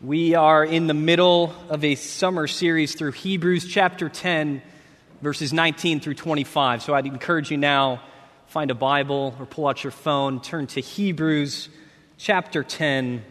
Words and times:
We 0.00 0.36
are 0.36 0.64
in 0.64 0.86
the 0.86 0.94
middle 0.94 1.52
of 1.68 1.82
a 1.82 1.96
summer 1.96 2.46
series 2.46 2.94
through 2.94 3.10
Hebrews 3.10 3.66
chapter 3.66 4.08
10, 4.08 4.62
verses 5.22 5.52
19 5.52 5.98
through 5.98 6.14
25. 6.14 6.84
So 6.84 6.94
I'd 6.94 7.06
encourage 7.06 7.50
you 7.50 7.56
now, 7.56 8.00
find 8.46 8.70
a 8.70 8.76
Bible 8.76 9.34
or 9.40 9.46
pull 9.46 9.66
out 9.66 9.82
your 9.82 9.90
phone, 9.90 10.40
turn 10.40 10.68
to 10.68 10.80
Hebrews 10.80 11.68
chapter 12.16 12.62
10, 12.62 13.24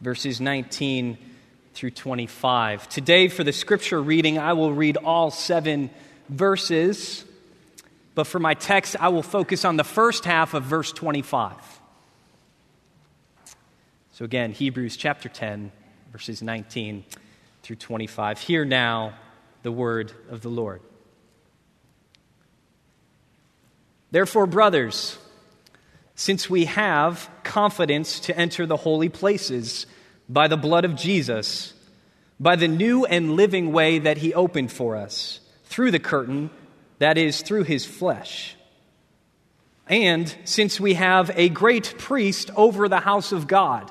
verses 0.00 0.40
19 0.40 1.16
through 1.74 1.92
25. 1.92 2.88
Today, 2.88 3.28
for 3.28 3.44
the 3.44 3.52
scripture 3.52 4.02
reading, 4.02 4.40
I 4.40 4.54
will 4.54 4.72
read 4.72 4.96
all 4.96 5.30
seven 5.30 5.90
verses, 6.28 7.24
but 8.16 8.26
for 8.26 8.40
my 8.40 8.54
text, 8.54 8.96
I 8.98 9.10
will 9.10 9.22
focus 9.22 9.64
on 9.64 9.76
the 9.76 9.84
first 9.84 10.24
half 10.24 10.54
of 10.54 10.64
verse 10.64 10.90
25. 10.90 11.81
So, 14.22 14.26
again, 14.26 14.52
Hebrews 14.52 14.96
chapter 14.96 15.28
10, 15.28 15.72
verses 16.12 16.42
19 16.42 17.04
through 17.64 17.74
25. 17.74 18.38
Hear 18.38 18.64
now 18.64 19.14
the 19.64 19.72
word 19.72 20.12
of 20.30 20.42
the 20.42 20.48
Lord. 20.48 20.80
Therefore, 24.12 24.46
brothers, 24.46 25.18
since 26.14 26.48
we 26.48 26.66
have 26.66 27.28
confidence 27.42 28.20
to 28.20 28.38
enter 28.38 28.64
the 28.64 28.76
holy 28.76 29.08
places 29.08 29.86
by 30.28 30.46
the 30.46 30.56
blood 30.56 30.84
of 30.84 30.94
Jesus, 30.94 31.74
by 32.38 32.54
the 32.54 32.68
new 32.68 33.04
and 33.04 33.34
living 33.34 33.72
way 33.72 33.98
that 33.98 34.18
he 34.18 34.32
opened 34.34 34.70
for 34.70 34.94
us, 34.94 35.40
through 35.64 35.90
the 35.90 35.98
curtain, 35.98 36.48
that 37.00 37.18
is, 37.18 37.42
through 37.42 37.64
his 37.64 37.84
flesh. 37.84 38.54
And 39.88 40.32
since 40.44 40.78
we 40.78 40.94
have 40.94 41.32
a 41.34 41.48
great 41.48 41.98
priest 41.98 42.52
over 42.54 42.88
the 42.88 43.00
house 43.00 43.32
of 43.32 43.48
God, 43.48 43.90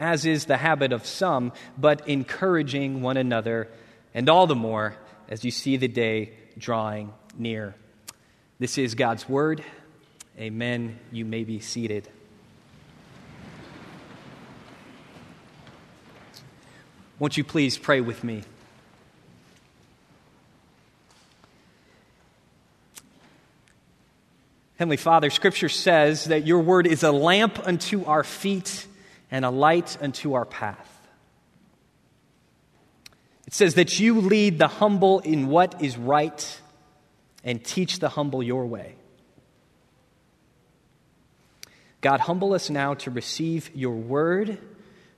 as 0.00 0.24
is 0.24 0.46
the 0.46 0.56
habit 0.56 0.92
of 0.92 1.04
some, 1.04 1.52
but 1.76 2.08
encouraging 2.08 3.02
one 3.02 3.18
another, 3.18 3.68
and 4.14 4.28
all 4.30 4.46
the 4.46 4.56
more 4.56 4.96
as 5.28 5.44
you 5.44 5.50
see 5.50 5.76
the 5.76 5.86
day 5.86 6.32
drawing 6.58 7.12
near. 7.38 7.74
This 8.58 8.78
is 8.78 8.94
God's 8.94 9.28
word. 9.28 9.62
Amen. 10.38 10.98
You 11.12 11.26
may 11.26 11.44
be 11.44 11.60
seated. 11.60 12.08
Won't 17.18 17.36
you 17.36 17.44
please 17.44 17.76
pray 17.76 18.00
with 18.00 18.24
me? 18.24 18.42
Heavenly 24.78 24.96
Father, 24.96 25.28
Scripture 25.28 25.68
says 25.68 26.24
that 26.24 26.46
your 26.46 26.60
word 26.60 26.86
is 26.86 27.02
a 27.02 27.12
lamp 27.12 27.58
unto 27.66 28.06
our 28.06 28.24
feet 28.24 28.86
and 29.30 29.44
a 29.44 29.50
light 29.50 29.96
unto 30.00 30.34
our 30.34 30.44
path. 30.44 30.96
It 33.46 33.54
says 33.54 33.74
that 33.74 33.98
you 33.98 34.20
lead 34.20 34.58
the 34.58 34.68
humble 34.68 35.18
in 35.20 35.48
what 35.48 35.82
is 35.82 35.96
right 35.96 36.60
and 37.42 37.64
teach 37.64 37.98
the 37.98 38.08
humble 38.08 38.42
your 38.42 38.66
way. 38.66 38.94
God, 42.00 42.20
humble 42.20 42.54
us 42.54 42.70
now 42.70 42.94
to 42.94 43.10
receive 43.10 43.70
your 43.74 43.94
word 43.94 44.58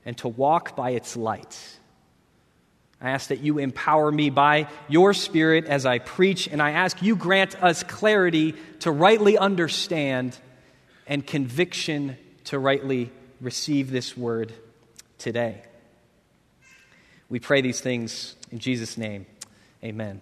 and 0.04 0.16
to 0.18 0.28
walk 0.28 0.74
by 0.74 0.90
its 0.90 1.16
light. 1.16 1.58
I 3.00 3.10
ask 3.10 3.28
that 3.28 3.40
you 3.40 3.58
empower 3.58 4.10
me 4.10 4.30
by 4.30 4.68
your 4.88 5.12
Spirit 5.12 5.66
as 5.66 5.86
I 5.86 5.98
preach, 5.98 6.46
and 6.46 6.62
I 6.62 6.70
ask 6.70 7.02
you 7.02 7.16
grant 7.16 7.60
us 7.62 7.82
clarity 7.82 8.54
to 8.80 8.90
rightly 8.90 9.36
understand 9.36 10.38
and 11.06 11.26
conviction 11.26 12.16
to 12.44 12.58
rightly 12.58 13.10
receive 13.42 13.90
this 13.90 14.16
word 14.16 14.52
today. 15.18 15.62
We 17.28 17.40
pray 17.40 17.60
these 17.60 17.80
things 17.80 18.36
in 18.52 18.60
Jesus' 18.60 18.96
name. 18.96 19.26
Amen. 19.82 20.20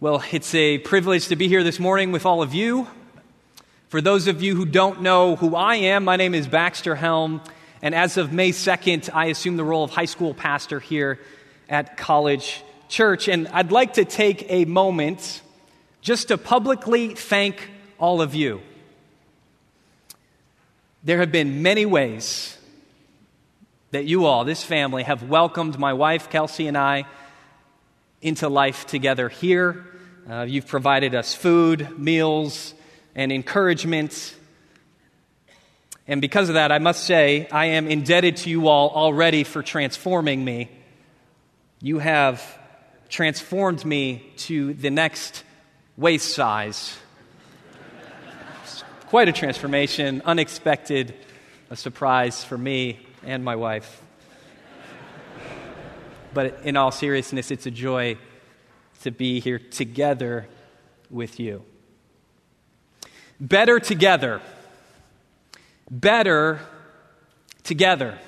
Well, 0.00 0.24
it's 0.32 0.52
a 0.56 0.78
privilege 0.78 1.28
to 1.28 1.36
be 1.36 1.46
here 1.46 1.62
this 1.62 1.78
morning 1.78 2.10
with 2.10 2.26
all 2.26 2.42
of 2.42 2.52
you. 2.52 2.88
For 3.90 4.00
those 4.00 4.26
of 4.26 4.42
you 4.42 4.56
who 4.56 4.64
don't 4.64 5.02
know 5.02 5.36
who 5.36 5.54
I 5.54 5.76
am, 5.76 6.02
my 6.04 6.16
name 6.16 6.34
is 6.34 6.48
Baxter 6.48 6.96
Helm, 6.96 7.40
and 7.80 7.94
as 7.94 8.16
of 8.16 8.32
May 8.32 8.50
2nd, 8.50 9.08
I 9.14 9.26
assume 9.26 9.56
the 9.56 9.64
role 9.64 9.84
of 9.84 9.92
high 9.92 10.06
school 10.06 10.34
pastor 10.34 10.80
here 10.80 11.20
at 11.68 11.96
College 11.96 12.64
Church. 12.88 13.28
And 13.28 13.46
I'd 13.48 13.70
like 13.70 13.94
to 13.94 14.04
take 14.04 14.46
a 14.48 14.64
moment 14.64 15.42
just 16.00 16.28
to 16.28 16.38
publicly 16.38 17.14
thank 17.14 17.70
all 17.98 18.20
of 18.20 18.34
you. 18.34 18.62
There 21.04 21.18
have 21.18 21.32
been 21.32 21.62
many 21.62 21.84
ways 21.84 22.56
that 23.90 24.04
you 24.04 24.24
all, 24.26 24.44
this 24.44 24.62
family, 24.62 25.02
have 25.02 25.24
welcomed 25.24 25.76
my 25.76 25.94
wife, 25.94 26.30
Kelsey, 26.30 26.68
and 26.68 26.78
I 26.78 27.06
into 28.20 28.48
life 28.48 28.86
together 28.86 29.28
here. 29.28 29.84
Uh, 30.30 30.42
you've 30.42 30.68
provided 30.68 31.16
us 31.16 31.34
food, 31.34 31.98
meals, 31.98 32.72
and 33.16 33.32
encouragement. 33.32 34.36
And 36.06 36.20
because 36.20 36.48
of 36.48 36.54
that, 36.54 36.70
I 36.70 36.78
must 36.78 37.02
say, 37.02 37.48
I 37.50 37.66
am 37.66 37.88
indebted 37.88 38.36
to 38.38 38.50
you 38.50 38.68
all 38.68 38.90
already 38.90 39.42
for 39.42 39.60
transforming 39.60 40.44
me. 40.44 40.70
You 41.80 41.98
have 41.98 42.40
transformed 43.08 43.84
me 43.84 44.30
to 44.36 44.72
the 44.74 44.90
next 44.90 45.42
waist 45.96 46.32
size 46.32 46.96
quite 49.12 49.28
a 49.28 49.32
transformation, 49.32 50.22
unexpected, 50.24 51.12
a 51.68 51.76
surprise 51.76 52.44
for 52.44 52.56
me 52.56 52.98
and 53.26 53.44
my 53.44 53.54
wife. 53.54 54.02
But 56.32 56.60
in 56.64 56.78
all 56.78 56.90
seriousness, 56.90 57.50
it's 57.50 57.66
a 57.66 57.70
joy 57.70 58.16
to 59.02 59.10
be 59.10 59.38
here 59.38 59.58
together 59.58 60.46
with 61.10 61.38
you. 61.38 61.62
Better 63.38 63.78
together. 63.78 64.40
Better 65.90 66.60
together. 67.64 68.18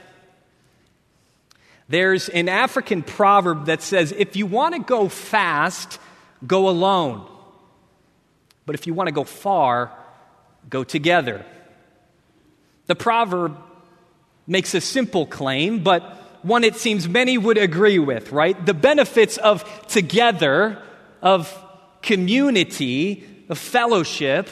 There's 1.88 2.28
an 2.28 2.50
African 2.50 3.02
proverb 3.02 3.64
that 3.68 3.80
says 3.80 4.12
if 4.12 4.36
you 4.36 4.44
want 4.44 4.74
to 4.74 4.82
go 4.82 5.08
fast, 5.08 5.98
go 6.46 6.68
alone. 6.68 7.26
But 8.66 8.74
if 8.74 8.86
you 8.86 8.92
want 8.92 9.08
to 9.08 9.14
go 9.14 9.24
far, 9.24 9.90
go 10.68 10.84
together. 10.84 11.44
The 12.86 12.94
proverb 12.94 13.56
makes 14.46 14.74
a 14.74 14.80
simple 14.80 15.26
claim, 15.26 15.82
but 15.82 16.02
one 16.44 16.64
it 16.64 16.76
seems 16.76 17.08
many 17.08 17.38
would 17.38 17.56
agree 17.56 17.98
with, 17.98 18.30
right? 18.30 18.66
The 18.66 18.74
benefits 18.74 19.38
of 19.38 19.64
together, 19.86 20.82
of 21.22 21.52
community, 22.02 23.24
of 23.48 23.58
fellowship, 23.58 24.48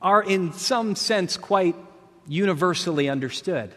are 0.00 0.22
in 0.22 0.52
some 0.52 0.94
sense 0.96 1.36
quite 1.36 1.76
universally 2.28 3.08
understood. 3.08 3.72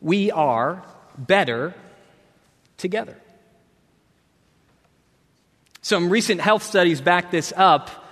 We 0.00 0.30
are 0.30 0.84
better 1.16 1.74
together. 2.76 3.16
Some 5.82 6.08
recent 6.08 6.40
health 6.40 6.62
studies 6.62 7.00
back 7.00 7.30
this 7.30 7.52
up 7.56 8.03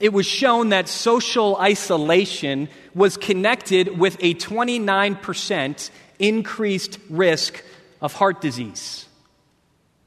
it 0.00 0.14
was 0.14 0.24
shown 0.24 0.70
that 0.70 0.88
social 0.88 1.56
isolation 1.56 2.68
was 2.94 3.18
connected 3.18 3.98
with 3.98 4.16
a 4.20 4.34
29% 4.34 5.90
increased 6.18 6.98
risk 7.10 7.62
of 8.00 8.14
heart 8.14 8.40
disease. 8.40 9.06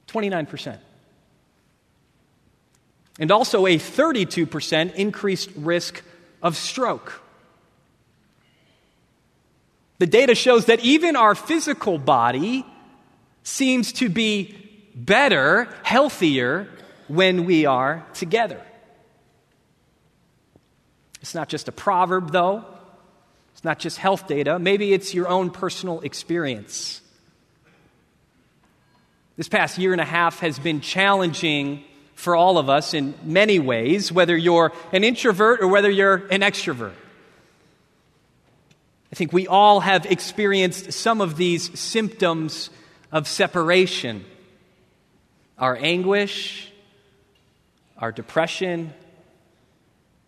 29%. 0.07 0.79
And 3.19 3.31
also 3.31 3.67
a 3.67 3.77
32% 3.77 4.95
increased 4.95 5.51
risk 5.55 6.01
of 6.41 6.57
stroke. 6.57 7.21
The 9.99 10.07
data 10.07 10.33
shows 10.33 10.65
that 10.65 10.79
even 10.79 11.15
our 11.15 11.35
physical 11.35 11.99
body 11.99 12.65
seems 13.43 13.93
to 13.93 14.09
be 14.09 14.57
better, 14.95 15.69
healthier, 15.83 16.67
when 17.07 17.45
we 17.45 17.67
are 17.67 18.05
together. 18.15 18.59
It's 21.23 21.33
not 21.33 21.47
just 21.47 21.69
a 21.69 21.71
proverb, 21.71 22.33
though. 22.33 22.65
It's 23.53 23.63
not 23.63 23.79
just 23.79 23.97
health 23.97 24.27
data, 24.27 24.59
maybe 24.59 24.91
it's 24.91 25.13
your 25.13 25.29
own 25.29 25.51
personal 25.51 26.01
experience. 26.01 26.99
This 29.37 29.47
past 29.47 29.77
year 29.77 29.93
and 29.93 30.01
a 30.01 30.05
half 30.05 30.39
has 30.41 30.59
been 30.59 30.81
challenging 30.81 31.85
for 32.15 32.35
all 32.35 32.57
of 32.57 32.69
us 32.69 32.93
in 32.93 33.13
many 33.23 33.57
ways, 33.57 34.11
whether 34.11 34.35
you're 34.35 34.73
an 34.91 35.05
introvert 35.05 35.61
or 35.61 35.67
whether 35.69 35.89
you're 35.89 36.15
an 36.29 36.41
extrovert. 36.41 36.93
I 39.11 39.15
think 39.15 39.31
we 39.31 39.47
all 39.47 39.79
have 39.79 40.05
experienced 40.05 40.91
some 40.91 41.21
of 41.21 41.37
these 41.37 41.79
symptoms 41.79 42.69
of 43.13 43.29
separation 43.29 44.25
our 45.57 45.77
anguish, 45.77 46.69
our 47.97 48.11
depression, 48.11 48.93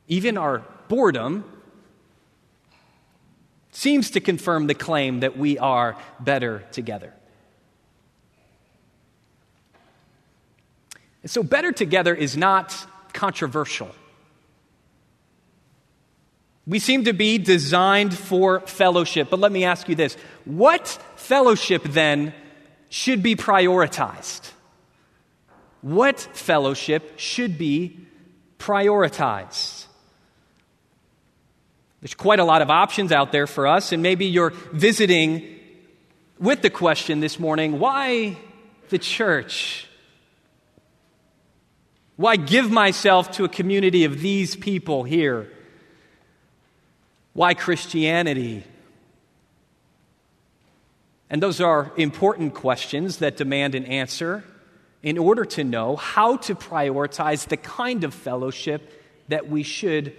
even 0.08 0.38
our 0.38 0.64
boredom 0.88 1.44
seems 3.72 4.12
to 4.12 4.20
confirm 4.20 4.68
the 4.68 4.74
claim 4.74 5.20
that 5.20 5.38
we 5.38 5.58
are 5.58 5.98
better 6.20 6.64
together. 6.72 7.14
And 11.22 11.32
so, 11.32 11.44
better 11.44 11.72
together 11.72 12.14
is 12.14 12.38
not 12.38 12.76
controversial. 13.12 13.94
We 16.68 16.80
seem 16.80 17.04
to 17.06 17.14
be 17.14 17.38
designed 17.38 18.18
for 18.18 18.62
fellowship. 18.62 19.30
But 19.30 19.40
let 19.40 19.52
me 19.52 19.66
ask 19.66 19.90
you 19.90 19.96
this 19.96 20.16
what 20.46 20.88
fellowship 21.16 21.84
then 21.84 22.34
should 22.90 23.22
be 23.22 23.36
prioritized? 23.36 24.52
What 25.82 26.20
fellowship 26.20 27.18
should 27.18 27.58
be 27.58 28.00
prioritized? 28.58 29.75
There's 32.06 32.14
quite 32.14 32.38
a 32.38 32.44
lot 32.44 32.62
of 32.62 32.70
options 32.70 33.12
out 33.12 33.32
there 33.32 33.48
for 33.48 33.66
us, 33.66 33.92
and 33.92 34.04
maybe 34.04 34.28
you're 34.28 34.52
visiting 34.72 35.60
with 36.38 36.62
the 36.62 36.70
question 36.70 37.20
this 37.20 37.40
morning 37.40 37.80
why 37.80 38.38
the 38.90 39.00
church? 39.00 39.88
Why 42.16 42.36
give 42.36 42.70
myself 42.70 43.32
to 43.32 43.44
a 43.44 43.50
community 43.50 44.04
of 44.04 44.22
these 44.22 44.56
people 44.56 45.04
here? 45.04 45.52
Why 47.34 47.56
Christianity? 47.56 48.66
And 51.28 51.42
those 51.42 51.60
are 51.60 51.92
important 51.98 52.54
questions 52.54 53.18
that 53.18 53.36
demand 53.36 53.74
an 53.74 53.86
answer 53.86 54.44
in 55.02 55.18
order 55.18 55.44
to 55.44 55.64
know 55.64 55.96
how 55.96 56.38
to 56.38 56.54
prioritize 56.54 57.48
the 57.48 57.58
kind 57.58 58.04
of 58.04 58.14
fellowship 58.14 58.92
that 59.28 59.50
we 59.50 59.64
should 59.64 60.16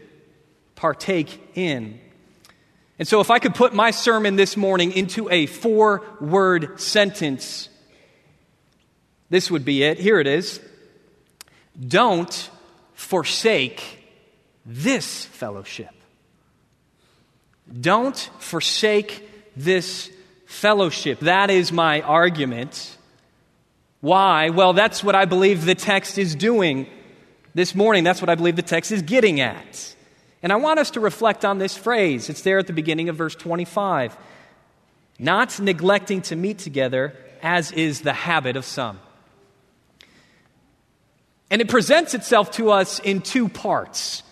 partake 0.77 1.41
in. 1.55 2.01
And 2.99 3.07
so, 3.07 3.21
if 3.21 3.31
I 3.31 3.39
could 3.39 3.55
put 3.55 3.75
my 3.75 3.91
sermon 3.91 4.37
this 4.37 4.57
morning 4.57 4.93
into 4.93 5.29
a 5.29 5.47
four 5.47 6.03
word 6.21 6.81
sentence, 6.81 7.69
this 9.29 9.51
would 9.51 9.65
be 9.65 9.83
it. 9.83 9.99
Here 9.99 10.21
it 10.21 10.27
is 10.27 10.61
Don't 11.87 12.51
forsake 12.95 13.83
this 14.65 15.25
fellowship. 15.27 15.91
Don't 17.81 18.17
forsake 18.39 19.29
this 19.57 20.11
fellowship. 20.47 21.21
That 21.21 21.51
is 21.51 21.73
my 21.73 22.01
argument. 22.01 22.97
Why? 24.01 24.51
Well, 24.51 24.73
that's 24.73 25.03
what 25.03 25.15
I 25.15 25.25
believe 25.25 25.65
the 25.65 25.75
text 25.75 26.19
is 26.19 26.35
doing 26.35 26.87
this 27.55 27.75
morning. 27.75 28.05
That's 28.05 28.23
what 28.23 28.29
I 28.29 28.37
believe 28.37 28.57
the 28.57 28.63
text 28.63 28.93
is 28.93 29.03
getting 29.03 29.41
at. 29.41 29.96
And 30.47 30.53
I 30.53 30.57
want 30.59 30.79
us 30.79 30.93
to 30.93 31.01
reflect 31.01 31.45
on 31.45 31.59
this 31.59 31.77
phrase. 31.77 32.31
It's 32.31 32.43
there 32.43 32.61
at 32.61 32.69
the 32.69 32.73
beginning 32.73 33.09
of 33.09 33.17
verse 33.17 33.35
25. 33.35 34.17
Not 35.19 35.59
neglecting 35.59 36.23
to 36.23 36.37
meet 36.37 36.59
together, 36.59 37.17
as 37.43 37.73
is 37.73 38.03
the 38.03 38.13
habit 38.13 38.55
of 38.55 38.65
some. 38.65 39.01
And 41.51 41.61
it 41.61 41.69
presents 41.69 42.15
itself 42.15 42.53
to 42.53 42.71
us 42.71 43.01
in 43.01 43.23
two 43.23 43.49
parts. 43.49 44.23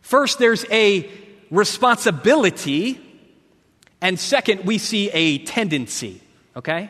First, 0.00 0.38
there's 0.38 0.64
a 0.70 1.10
responsibility, 1.50 2.98
and 4.00 4.18
second, 4.18 4.64
we 4.64 4.78
see 4.78 5.10
a 5.10 5.44
tendency, 5.44 6.22
okay? 6.56 6.88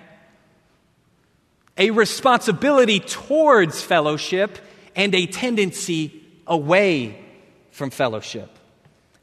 A 1.76 1.90
responsibility 1.90 3.00
towards 3.00 3.82
fellowship 3.82 4.60
and 4.94 5.12
a 5.12 5.26
tendency 5.26 6.22
away 6.46 7.22
from 7.74 7.90
fellowship. 7.90 8.48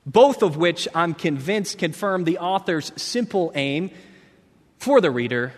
Both 0.06 0.44
of 0.44 0.58
which 0.58 0.88
I'm 0.94 1.14
convinced 1.14 1.78
confirm 1.78 2.26
the 2.26 2.40
author's 2.40 2.92
simple 3.02 3.52
aim 3.56 3.92
for 4.78 5.00
the 5.00 5.10
reader 5.10 5.54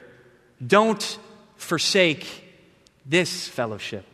don't 0.66 1.18
forsake 1.56 2.28
this 3.06 3.48
fellowship. 3.48 4.06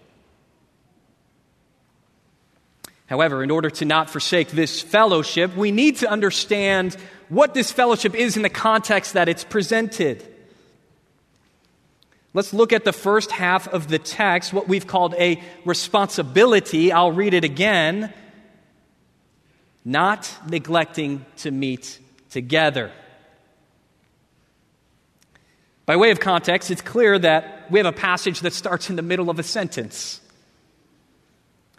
However, 3.07 3.43
in 3.43 3.51
order 3.51 3.69
to 3.69 3.85
not 3.85 4.09
forsake 4.09 4.49
this 4.51 4.81
fellowship, 4.81 5.57
we 5.57 5.71
need 5.71 5.97
to 5.97 6.09
understand 6.09 6.95
what 7.27 7.53
this 7.53 7.71
fellowship 7.73 8.15
is 8.15 8.37
in 8.37 8.43
the 8.43 8.49
context 8.49 9.13
that 9.13 9.27
it's 9.27 9.43
presented. 9.43 10.25
Let's 12.33 12.53
look 12.53 12.71
at 12.71 12.85
the 12.85 12.93
first 12.93 13.31
half 13.31 13.67
of 13.67 13.89
the 13.89 13.99
text, 13.99 14.53
what 14.53 14.69
we've 14.69 14.87
called 14.87 15.15
a 15.15 15.41
responsibility. 15.65 16.93
I'll 16.93 17.11
read 17.11 17.33
it 17.33 17.43
again. 17.43 18.13
Not 19.89 20.31
neglecting 20.47 21.25
to 21.37 21.49
meet 21.49 21.97
together. 22.29 22.91
By 25.87 25.95
way 25.95 26.11
of 26.11 26.19
context, 26.19 26.69
it's 26.69 26.83
clear 26.83 27.17
that 27.17 27.71
we 27.71 27.79
have 27.79 27.87
a 27.87 27.91
passage 27.91 28.41
that 28.41 28.53
starts 28.53 28.91
in 28.91 28.97
the 28.97 29.01
middle 29.01 29.31
of 29.31 29.39
a 29.39 29.43
sentence. 29.43 30.21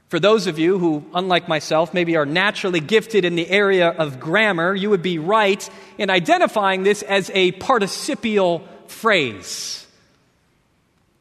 For 0.08 0.18
those 0.18 0.48
of 0.48 0.58
you 0.58 0.76
who, 0.76 1.04
unlike 1.14 1.46
myself, 1.46 1.94
maybe 1.94 2.16
are 2.16 2.26
naturally 2.26 2.80
gifted 2.80 3.24
in 3.24 3.36
the 3.36 3.48
area 3.48 3.90
of 3.90 4.18
grammar, 4.18 4.74
you 4.74 4.90
would 4.90 5.02
be 5.02 5.20
right 5.20 5.70
in 5.96 6.10
identifying 6.10 6.82
this 6.82 7.02
as 7.02 7.30
a 7.32 7.52
participial 7.52 8.66
phrase. 8.88 9.86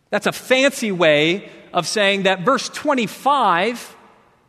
That's 0.09 0.25
a 0.25 0.31
fancy 0.31 0.91
way 0.91 1.51
of 1.71 1.85
saying 1.85 2.23
that 2.23 2.41
verse 2.41 2.67
25 2.67 3.95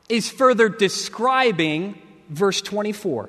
is 0.09 0.31
further 0.31 0.71
describing 0.71 2.01
verse 2.31 2.63
24. 2.63 3.29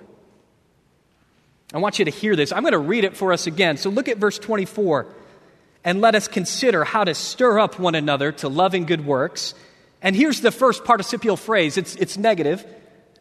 I 1.73 1.77
want 1.79 1.99
you 1.99 2.05
to 2.05 2.11
hear 2.11 2.35
this. 2.35 2.53
I'm 2.53 2.63
going 2.63 2.71
to 2.71 2.79
read 2.79 3.03
it 3.03 3.17
for 3.17 3.33
us 3.33 3.47
again. 3.47 3.75
So 3.77 3.89
look 3.89 4.07
at 4.07 4.17
verse 4.17 4.39
24 4.39 5.07
and 5.83 5.99
let 5.99 6.15
us 6.15 6.29
consider 6.29 6.85
how 6.85 7.03
to 7.03 7.13
stir 7.13 7.59
up 7.59 7.79
one 7.79 7.95
another 7.95 8.31
to 8.31 8.47
love 8.47 8.73
and 8.73 8.87
good 8.87 9.05
works 9.05 9.53
and 10.01 10.15
here's 10.15 10.41
the 10.41 10.51
first 10.51 10.83
participial 10.83 11.37
phrase 11.37 11.77
it's, 11.77 11.95
it's 11.95 12.17
negative 12.17 12.65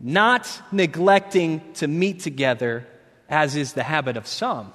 not 0.02 0.50
neglecting 0.72 1.60
to 1.74 1.86
meet 1.86 2.20
together, 2.20 2.86
as 3.28 3.54
is 3.54 3.74
the 3.74 3.82
habit 3.82 4.16
of 4.16 4.26
some. 4.26 4.72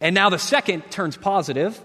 And 0.00 0.12
now 0.12 0.28
the 0.28 0.40
second 0.40 0.90
turns 0.90 1.16
positive, 1.16 1.80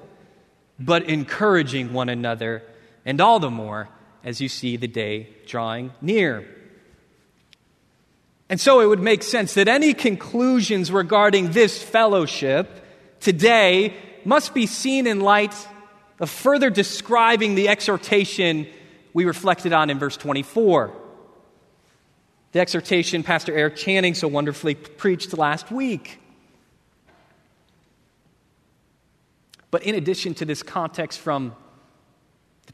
but 0.79 1.03
encouraging 1.03 1.93
one 1.93 2.09
another, 2.09 2.63
and 3.05 3.21
all 3.21 3.39
the 3.39 3.51
more 3.51 3.87
as 4.23 4.41
you 4.41 4.49
see 4.49 4.77
the 4.77 4.87
day 4.87 5.29
drawing 5.45 5.91
near. 6.01 6.43
And 8.49 8.59
so 8.59 8.81
it 8.81 8.87
would 8.87 8.99
make 8.99 9.21
sense 9.21 9.53
that 9.53 9.67
any 9.67 9.93
conclusions 9.93 10.91
regarding 10.91 11.51
this 11.51 11.81
fellowship 11.81 12.83
today 13.19 13.93
must 14.25 14.53
be 14.55 14.65
seen 14.65 15.05
in 15.05 15.19
light 15.19 15.53
of 16.19 16.29
further 16.29 16.69
describing 16.69 17.55
the 17.55 17.69
exhortation 17.69 18.67
we 19.13 19.25
reflected 19.25 19.71
on 19.71 19.89
in 19.89 19.99
verse 19.99 20.17
24. 20.17 20.91
The 22.51 22.59
exhortation 22.59 23.21
Pastor 23.21 23.55
Eric 23.55 23.75
Channing 23.75 24.15
so 24.15 24.27
wonderfully 24.27 24.73
preached 24.73 25.37
last 25.37 25.71
week. 25.71 26.19
But 29.71 29.83
in 29.83 29.93
addition 29.93 30.33
to 30.35 30.45
this 30.45 30.63
context 30.63 31.19
from 31.19 31.55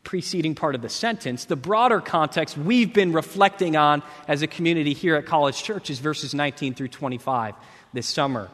preceding 0.05 0.55
part 0.55 0.75
of 0.75 0.81
the 0.81 0.89
sentence, 0.89 1.45
the 1.45 1.57
broader 1.57 2.00
context 2.00 2.57
we've 2.57 2.93
been 2.93 3.12
reflecting 3.12 3.75
on 3.75 4.01
as 4.27 4.41
a 4.41 4.47
community 4.47 4.93
here 4.93 5.15
at 5.15 5.25
College 5.25 5.62
Church 5.62 5.89
is 5.89 6.00
verses 6.00 6.33
19 6.33 6.75
through 6.75 6.88
25 6.88 7.55
this 7.91 8.07
summer. 8.07 8.50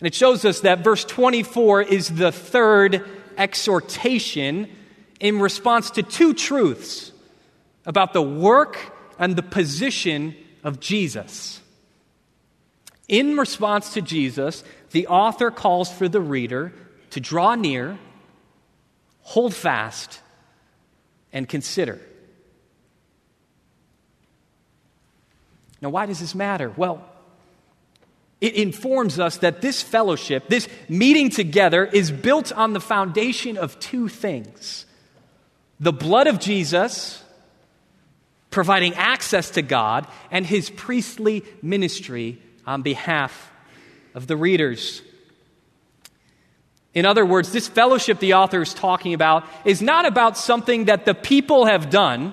And 0.00 0.06
it 0.06 0.14
shows 0.14 0.44
us 0.44 0.60
that 0.60 0.80
verse 0.80 1.04
24 1.04 1.82
is 1.82 2.10
the 2.10 2.32
third 2.32 3.08
exhortation 3.38 4.68
in 5.20 5.40
response 5.40 5.92
to 5.92 6.02
two 6.02 6.34
truths 6.34 7.12
about 7.86 8.12
the 8.12 8.22
work 8.22 8.78
and 9.18 9.36
the 9.36 9.42
position 9.42 10.34
of 10.62 10.80
Jesus. 10.80 11.60
In 13.08 13.36
response 13.36 13.94
to 13.94 14.02
Jesus, 14.02 14.64
the 14.90 15.06
author 15.06 15.50
calls 15.50 15.90
for 15.90 16.08
the 16.08 16.20
reader 16.20 16.72
to 17.10 17.20
draw 17.20 17.54
near, 17.54 17.98
hold 19.20 19.54
fast, 19.54 20.20
and 21.34 21.46
consider. 21.46 22.00
Now, 25.82 25.90
why 25.90 26.06
does 26.06 26.20
this 26.20 26.34
matter? 26.34 26.72
Well, 26.74 27.04
it 28.40 28.54
informs 28.54 29.18
us 29.18 29.38
that 29.38 29.60
this 29.60 29.82
fellowship, 29.82 30.48
this 30.48 30.68
meeting 30.88 31.28
together, 31.28 31.84
is 31.84 32.10
built 32.10 32.52
on 32.52 32.72
the 32.72 32.80
foundation 32.80 33.58
of 33.58 33.78
two 33.80 34.08
things 34.08 34.86
the 35.80 35.92
blood 35.92 36.28
of 36.28 36.38
Jesus, 36.38 37.22
providing 38.50 38.94
access 38.94 39.50
to 39.50 39.62
God, 39.62 40.06
and 40.30 40.46
his 40.46 40.70
priestly 40.70 41.44
ministry 41.60 42.40
on 42.64 42.82
behalf 42.82 43.52
of 44.14 44.28
the 44.28 44.36
readers. 44.36 45.02
In 46.94 47.06
other 47.06 47.26
words, 47.26 47.50
this 47.50 47.66
fellowship 47.66 48.20
the 48.20 48.34
author 48.34 48.62
is 48.62 48.72
talking 48.72 49.14
about 49.14 49.44
is 49.64 49.82
not 49.82 50.06
about 50.06 50.38
something 50.38 50.84
that 50.84 51.04
the 51.04 51.14
people 51.14 51.66
have 51.66 51.90
done 51.90 52.32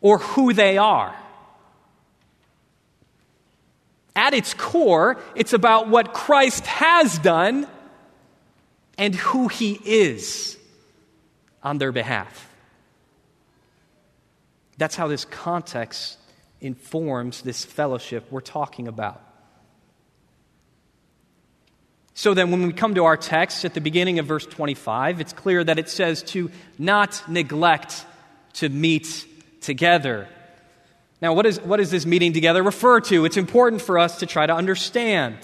or 0.00 0.18
who 0.18 0.54
they 0.54 0.78
are. 0.78 1.14
At 4.16 4.32
its 4.32 4.54
core, 4.54 5.20
it's 5.34 5.52
about 5.52 5.88
what 5.88 6.14
Christ 6.14 6.66
has 6.66 7.18
done 7.18 7.66
and 8.96 9.14
who 9.14 9.48
he 9.48 9.78
is 9.84 10.58
on 11.62 11.78
their 11.78 11.92
behalf. 11.92 12.48
That's 14.78 14.96
how 14.96 15.08
this 15.08 15.26
context 15.26 16.18
informs 16.60 17.42
this 17.42 17.64
fellowship 17.64 18.26
we're 18.30 18.40
talking 18.40 18.88
about. 18.88 19.22
So 22.20 22.34
then, 22.34 22.50
when 22.50 22.66
we 22.66 22.74
come 22.74 22.96
to 22.96 23.06
our 23.06 23.16
text 23.16 23.64
at 23.64 23.72
the 23.72 23.80
beginning 23.80 24.18
of 24.18 24.26
verse 24.26 24.44
25, 24.44 25.22
it's 25.22 25.32
clear 25.32 25.64
that 25.64 25.78
it 25.78 25.88
says 25.88 26.22
to 26.24 26.50
not 26.78 27.26
neglect 27.30 28.04
to 28.56 28.68
meet 28.68 29.24
together. 29.62 30.28
Now, 31.22 31.32
what, 31.32 31.46
is, 31.46 31.58
what 31.62 31.78
does 31.78 31.90
this 31.90 32.04
meeting 32.04 32.34
together 32.34 32.62
refer 32.62 33.00
to? 33.00 33.24
It's 33.24 33.38
important 33.38 33.80
for 33.80 33.98
us 33.98 34.18
to 34.18 34.26
try 34.26 34.44
to 34.44 34.54
understand. 34.54 35.38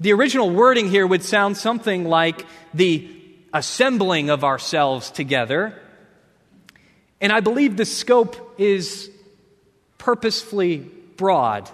The 0.00 0.12
original 0.12 0.50
wording 0.50 0.90
here 0.90 1.06
would 1.06 1.24
sound 1.24 1.56
something 1.56 2.04
like 2.04 2.44
the 2.74 3.08
assembling 3.54 4.28
of 4.28 4.44
ourselves 4.44 5.10
together. 5.10 5.72
And 7.22 7.32
I 7.32 7.40
believe 7.40 7.78
the 7.78 7.86
scope 7.86 8.60
is 8.60 9.10
purposefully 9.96 10.76
broad. 11.16 11.70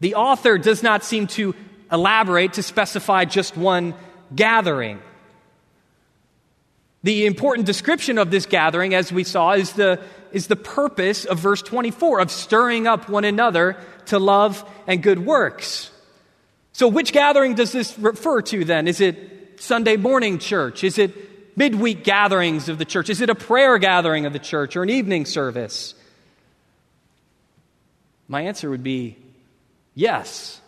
The 0.00 0.16
author 0.16 0.58
does 0.58 0.82
not 0.82 1.04
seem 1.04 1.28
to 1.28 1.54
elaborate 1.94 2.54
to 2.54 2.62
specify 2.62 3.24
just 3.24 3.56
one 3.56 3.94
gathering. 4.34 5.00
The 7.04 7.26
important 7.26 7.66
description 7.66 8.18
of 8.18 8.30
this 8.30 8.46
gathering, 8.46 8.94
as 8.94 9.12
we 9.12 9.24
saw, 9.24 9.52
is 9.52 9.72
the, 9.72 10.00
is 10.32 10.46
the 10.46 10.56
purpose 10.56 11.24
of 11.24 11.38
verse 11.38 11.62
24 11.62 12.20
of 12.20 12.30
stirring 12.30 12.86
up 12.86 13.08
one 13.08 13.24
another 13.24 13.76
to 14.06 14.18
love 14.18 14.68
and 14.86 15.02
good 15.02 15.24
works. 15.24 15.90
So, 16.72 16.88
which 16.88 17.12
gathering 17.12 17.54
does 17.54 17.72
this 17.72 17.98
refer 17.98 18.42
to 18.42 18.64
then? 18.64 18.88
Is 18.88 19.00
it 19.00 19.60
Sunday 19.60 19.96
morning 19.96 20.38
church? 20.38 20.82
Is 20.82 20.98
it 20.98 21.56
midweek 21.56 22.04
gatherings 22.04 22.68
of 22.68 22.78
the 22.78 22.84
church? 22.84 23.10
Is 23.10 23.20
it 23.20 23.30
a 23.30 23.34
prayer 23.34 23.78
gathering 23.78 24.26
of 24.26 24.32
the 24.32 24.38
church 24.38 24.74
or 24.74 24.82
an 24.82 24.90
evening 24.90 25.24
service? 25.24 25.94
My 28.26 28.42
answer 28.42 28.70
would 28.70 28.82
be 28.82 29.18
yes. 29.94 30.60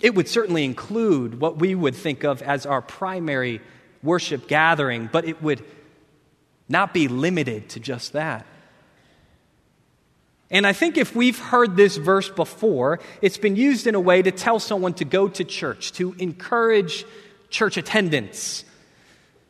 It 0.00 0.14
would 0.14 0.28
certainly 0.28 0.64
include 0.64 1.40
what 1.40 1.58
we 1.58 1.74
would 1.74 1.94
think 1.94 2.24
of 2.24 2.40
as 2.42 2.66
our 2.66 2.80
primary 2.80 3.60
worship 4.02 4.46
gathering, 4.46 5.08
but 5.10 5.24
it 5.24 5.42
would 5.42 5.64
not 6.68 6.94
be 6.94 7.08
limited 7.08 7.68
to 7.70 7.80
just 7.80 8.12
that. 8.12 8.46
And 10.50 10.66
I 10.66 10.72
think 10.72 10.96
if 10.96 11.14
we've 11.14 11.38
heard 11.38 11.76
this 11.76 11.96
verse 11.96 12.28
before, 12.28 13.00
it's 13.20 13.36
been 13.36 13.56
used 13.56 13.86
in 13.86 13.94
a 13.94 14.00
way 14.00 14.22
to 14.22 14.30
tell 14.30 14.58
someone 14.58 14.94
to 14.94 15.04
go 15.04 15.28
to 15.28 15.44
church, 15.44 15.92
to 15.92 16.14
encourage 16.18 17.04
church 17.50 17.76
attendance. 17.76 18.64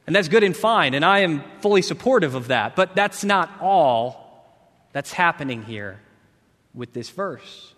And 0.06 0.16
that's 0.16 0.28
good 0.28 0.42
and 0.42 0.56
fine, 0.56 0.94
and 0.94 1.04
I 1.04 1.20
am 1.20 1.44
fully 1.60 1.82
supportive 1.82 2.34
of 2.34 2.48
that. 2.48 2.74
But 2.74 2.96
that's 2.96 3.22
not 3.22 3.50
all 3.60 4.28
that's 4.92 5.12
happening 5.12 5.62
here 5.62 6.00
with 6.74 6.94
this 6.94 7.10
verse 7.10 7.74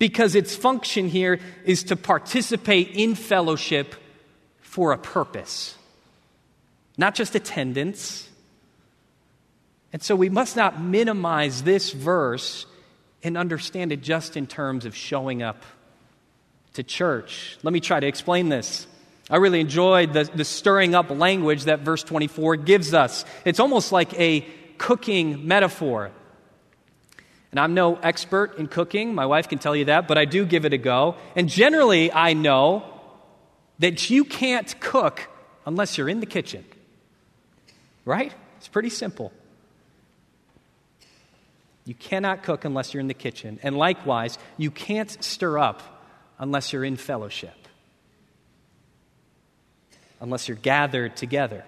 because 0.00 0.34
its 0.34 0.56
function 0.56 1.08
here 1.08 1.38
is 1.64 1.84
to 1.84 1.94
participate 1.94 2.90
in 2.94 3.14
fellowship 3.14 3.94
for 4.62 4.92
a 4.92 4.98
purpose, 4.98 5.76
not 6.96 7.14
just 7.14 7.34
attendance. 7.34 8.28
And 9.92 10.02
so 10.02 10.16
we 10.16 10.30
must 10.30 10.56
not 10.56 10.82
minimize 10.82 11.62
this 11.62 11.92
verse 11.92 12.64
and 13.22 13.36
understand 13.36 13.92
it 13.92 14.00
just 14.00 14.38
in 14.38 14.46
terms 14.46 14.86
of 14.86 14.96
showing 14.96 15.42
up 15.42 15.62
to 16.74 16.82
church. 16.82 17.58
Let 17.62 17.72
me 17.72 17.80
try 17.80 18.00
to 18.00 18.06
explain 18.06 18.48
this. 18.48 18.86
I 19.28 19.36
really 19.36 19.60
enjoyed 19.60 20.14
the, 20.14 20.24
the 20.24 20.46
stirring 20.46 20.94
up 20.94 21.10
language 21.10 21.64
that 21.64 21.80
verse 21.80 22.02
24 22.04 22.56
gives 22.56 22.94
us. 22.94 23.26
It's 23.44 23.60
almost 23.60 23.92
like 23.92 24.18
a 24.18 24.46
cooking 24.78 25.46
metaphor. 25.46 26.10
And 27.50 27.58
I'm 27.58 27.74
no 27.74 27.96
expert 27.96 28.58
in 28.58 28.68
cooking, 28.68 29.14
my 29.14 29.26
wife 29.26 29.48
can 29.48 29.58
tell 29.58 29.74
you 29.74 29.86
that, 29.86 30.06
but 30.06 30.16
I 30.16 30.24
do 30.24 30.44
give 30.44 30.64
it 30.64 30.72
a 30.72 30.78
go. 30.78 31.16
And 31.34 31.48
generally, 31.48 32.12
I 32.12 32.32
know 32.32 32.84
that 33.80 34.08
you 34.08 34.24
can't 34.24 34.78
cook 34.80 35.28
unless 35.66 35.98
you're 35.98 36.08
in 36.08 36.20
the 36.20 36.26
kitchen. 36.26 36.64
Right? 38.04 38.32
It's 38.58 38.68
pretty 38.68 38.90
simple. 38.90 39.32
You 41.84 41.94
cannot 41.94 42.44
cook 42.44 42.64
unless 42.64 42.94
you're 42.94 43.00
in 43.00 43.08
the 43.08 43.14
kitchen. 43.14 43.58
And 43.62 43.76
likewise, 43.76 44.38
you 44.56 44.70
can't 44.70 45.10
stir 45.24 45.58
up 45.58 45.82
unless 46.38 46.72
you're 46.72 46.84
in 46.84 46.96
fellowship, 46.96 47.56
unless 50.20 50.46
you're 50.46 50.56
gathered 50.56 51.16
together. 51.16 51.64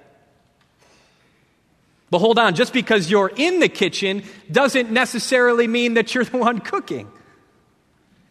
But 2.13 2.19
hold 2.19 2.39
on, 2.39 2.55
just 2.55 2.75
because 2.75 3.11
you're 3.11 3.33
in 3.37 3.59
the 3.59 3.71
kitchen 3.71 4.23
doesn't 4.51 4.91
necessarily 4.91 5.67
mean 5.67 5.95
that 5.95 6.15
you're 6.15 6.25
the 6.25 6.37
one 6.37 6.59
cooking. 6.61 7.11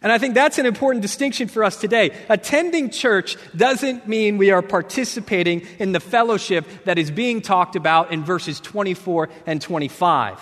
And 0.04 0.12
I 0.12 0.20
think 0.20 0.36
that's 0.36 0.60
an 0.60 0.68
important 0.68 1.02
distinction 1.02 1.48
for 1.48 1.64
us 1.64 1.78
today. 1.78 2.16
Attending 2.30 2.92
church 2.92 3.38
doesn't 3.58 4.08
mean 4.08 4.38
we 4.38 4.52
are 4.52 4.62
participating 4.62 5.66
in 5.80 5.94
the 5.94 6.00
fellowship 6.00 6.68
that 6.86 7.00
is 7.00 7.10
being 7.10 7.42
talked 7.42 7.76
about 7.76 8.12
in 8.12 8.24
verses 8.24 8.60
24 8.60 9.30
and 9.48 9.60
25. 9.60 10.40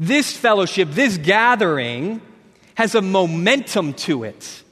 This 0.00 0.36
fellowship, 0.36 0.88
this 0.90 1.18
gathering, 1.18 2.20
has 2.74 2.96
a 2.96 3.02
momentum 3.02 3.92
to 3.92 4.24
it. 4.24 4.64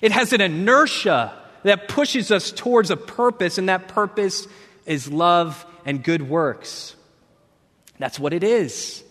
It 0.00 0.12
has 0.12 0.32
an 0.32 0.40
inertia 0.40 1.34
that 1.64 1.88
pushes 1.88 2.30
us 2.30 2.50
towards 2.50 2.90
a 2.90 2.96
purpose, 2.96 3.58
and 3.58 3.68
that 3.68 3.88
purpose 3.88 4.48
is 4.86 5.12
love 5.12 5.66
and 5.88 6.04
good 6.04 6.20
works. 6.20 6.94
That's 7.98 8.20
what 8.20 8.34
it 8.34 8.44
is. 8.44 9.02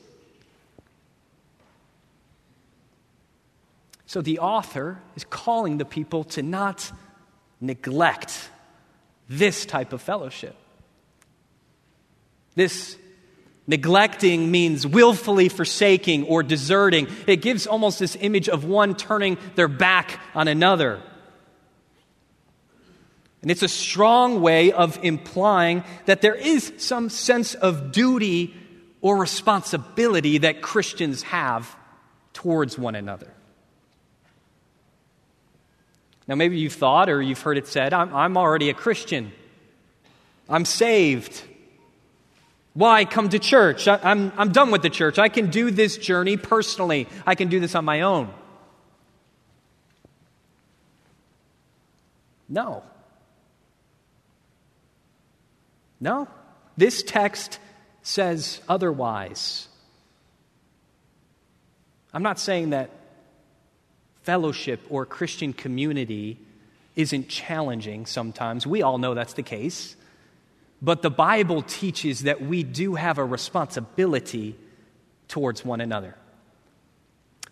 So 4.06 4.22
the 4.22 4.38
author 4.40 5.00
is 5.16 5.24
calling 5.24 5.80
the 5.80 5.86
people 5.86 6.26
to 6.26 6.44
not 6.44 6.92
neglect 7.60 8.52
this 9.28 9.66
type 9.66 9.92
of 9.92 10.04
fellowship. 10.04 10.56
This 12.54 12.96
neglecting 13.66 14.52
means 14.52 14.86
willfully 14.86 15.50
forsaking 15.50 16.26
or 16.26 16.44
deserting. 16.44 17.08
It 17.26 17.38
gives 17.38 17.66
almost 17.66 17.98
this 17.98 18.16
image 18.22 18.50
of 18.50 18.66
one 18.66 18.94
turning 18.94 19.40
their 19.56 19.68
back 19.68 20.20
on 20.36 20.48
another. 20.48 21.02
And 23.42 23.52
it's 23.52 23.64
a 23.64 23.68
strong 23.68 24.42
way 24.42 24.72
of 24.72 25.00
implying 25.04 25.84
that 26.06 26.22
there 26.22 26.36
is 26.36 26.74
some 26.78 27.10
sense 27.10 27.54
of 27.54 27.92
duty 27.92 28.56
or 29.02 29.18
responsibility 29.18 30.40
that 30.40 30.62
Christians 30.62 31.22
have 31.24 31.76
towards 32.34 32.78
one 32.78 32.96
another. 32.96 33.32
Now, 36.28 36.36
maybe 36.36 36.58
you've 36.58 36.74
thought 36.74 37.10
or 37.10 37.22
you've 37.22 37.42
heard 37.42 37.58
it 37.58 37.68
said, 37.68 37.94
I'm, 37.94 38.14
I'm 38.14 38.38
already 38.38 38.70
a 38.70 38.74
Christian. 38.74 39.32
I'm 40.50 40.66
saved. 40.66 41.42
Why 42.74 43.06
come 43.06 43.30
to 43.30 43.40
church? 43.40 43.88
I, 43.88 44.00
I'm, 44.04 44.34
I'm 44.38 44.52
done 44.52 44.72
with 44.72 44.82
the 44.82 44.90
church. 44.90 45.20
I 45.20 45.30
can 45.30 45.50
do 45.50 45.72
this 45.72 45.98
journey 45.98 46.38
personally, 46.38 47.08
I 47.26 47.36
can 47.36 47.48
do 47.48 47.60
this 47.60 47.76
on 47.76 47.86
my 47.86 48.02
own. 48.02 48.34
No. 52.50 52.84
No, 56.00 56.28
this 56.76 57.04
text 57.04 57.60
says 58.04 58.62
otherwise. 58.70 59.68
I'm 62.14 62.24
not 62.24 62.40
saying 62.40 62.70
that 62.72 62.90
fellowship 64.24 64.82
or 64.90 65.06
Christian 65.06 65.54
community 65.54 66.38
isn't 66.96 67.30
challenging 67.30 68.06
sometimes. 68.06 68.66
We 68.66 68.82
all 68.82 68.98
know 68.98 69.14
that's 69.14 69.34
the 69.34 69.44
case. 69.44 69.96
but 70.82 71.02
the 71.02 71.10
Bible 71.10 71.64
teaches 71.64 72.22
that 72.22 72.42
we 72.42 72.64
do 72.64 72.96
have 72.96 73.18
a 73.18 73.26
responsibility 73.26 74.56
towards 75.28 75.66
one 75.66 75.82
another. 75.82 76.16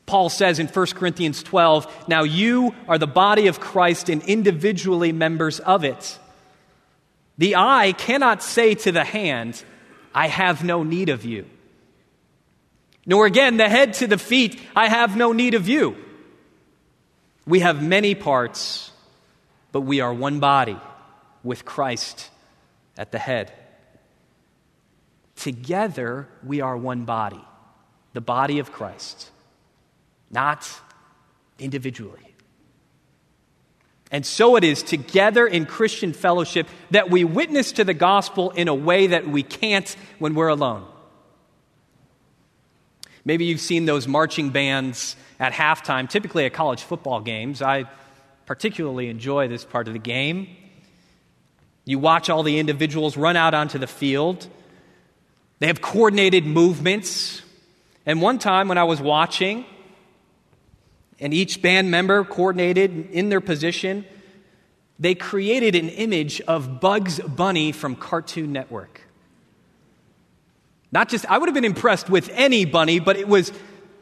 Paul 0.06 0.30
says 0.30 0.60
in 0.60 0.68
1 0.68 0.86
Corinthians 0.88 1.42
12, 1.42 2.06
Now 2.08 2.24
you 2.24 2.76
are 2.88 3.00
the 3.00 3.08
body 3.08 3.48
of 3.48 3.60
Christ 3.60 4.10
and 4.10 4.22
individually 4.24 5.12
members 5.12 5.60
of 5.60 5.84
it. 5.84 6.20
The 7.38 7.56
eye 7.56 7.94
cannot 7.98 8.42
say 8.42 8.76
to 8.76 8.92
the 8.92 9.04
hand, 9.04 9.64
I 10.14 10.28
have 10.28 10.64
no 10.64 10.84
need 10.84 11.10
of 11.10 11.26
you. 11.26 11.46
Nor 13.06 13.26
again 13.26 13.58
the 13.58 13.70
head 13.70 13.94
to 13.96 14.08
the 14.08 14.18
feet, 14.18 14.60
I 14.76 14.88
have 14.88 15.16
no 15.16 15.32
need 15.32 15.54
of 15.54 15.68
you. 15.68 15.96
We 17.46 17.60
have 17.60 17.84
many 17.84 18.16
parts, 18.16 18.92
but 19.72 19.82
we 19.82 20.00
are 20.00 20.14
one 20.14 20.40
body 20.40 20.78
with 21.44 21.66
Christ 21.66 22.32
at 22.98 23.12
the 23.12 23.20
head. 23.20 23.54
Together, 25.36 26.28
we 26.44 26.62
are 26.62 26.76
one 26.76 27.06
body, 27.06 27.44
the 28.14 28.22
body 28.22 28.60
of 28.60 28.72
Christ, 28.72 29.30
not 30.32 30.68
individually. 31.60 32.25
And 34.12 34.26
so 34.26 34.56
it 34.56 34.64
is 34.64 34.84
together 34.84 35.48
in 35.48 35.66
Christian 35.66 36.14
fellowship 36.14 36.68
that 36.92 37.10
we 37.10 37.24
witness 37.24 37.74
to 37.74 37.84
the 37.84 37.94
gospel 37.94 38.52
in 38.52 38.68
a 38.68 38.76
way 38.76 39.08
that 39.08 39.28
we 39.28 39.44
can't 39.44 39.96
when 40.20 40.36
we're 40.36 40.48
alone. 40.48 40.86
Maybe 43.26 43.46
you've 43.46 43.60
seen 43.60 43.86
those 43.86 44.08
marching 44.08 44.52
bands 44.52 45.16
at 45.40 45.52
halftime, 45.52 46.08
typically 46.08 46.46
at 46.46 46.54
college 46.54 46.84
football 46.84 47.20
games. 47.20 47.62
I 47.62 47.86
particularly 48.46 49.10
enjoy 49.10 49.48
this 49.48 49.66
part 49.66 49.88
of 49.88 49.94
the 49.94 50.00
game. 50.00 50.48
You 51.86 51.98
watch 51.98 52.30
all 52.30 52.44
the 52.44 52.60
individuals 52.60 53.18
run 53.18 53.36
out 53.36 53.56
onto 53.56 53.80
the 53.80 53.88
field. 53.88 54.48
They 55.60 55.68
have 55.68 55.82
coordinated 55.82 56.46
movements. 56.46 57.42
And 58.06 58.22
one 58.22 58.38
time 58.38 58.68
when 58.68 58.78
I 58.78 58.84
was 58.84 59.02
watching, 59.02 59.66
and 61.20 61.34
each 61.34 61.62
band 61.62 61.92
member 61.92 62.24
coordinated 62.24 63.12
in 63.12 63.30
their 63.30 63.42
position, 63.42 64.06
they 65.00 65.16
created 65.16 65.76
an 65.76 65.90
image 65.90 66.42
of 66.42 66.80
Bugs 66.80 67.20
Bunny 67.20 67.72
from 67.72 67.96
Cartoon 67.96 68.52
Network. 68.52 69.02
Not 70.92 71.10
just, 71.10 71.26
I 71.26 71.38
would 71.38 71.48
have 71.48 71.54
been 71.54 71.66
impressed 71.66 72.10
with 72.10 72.30
any 72.34 72.66
bunny, 72.66 73.00
but 73.00 73.18
it 73.18 73.28
was 73.28 73.52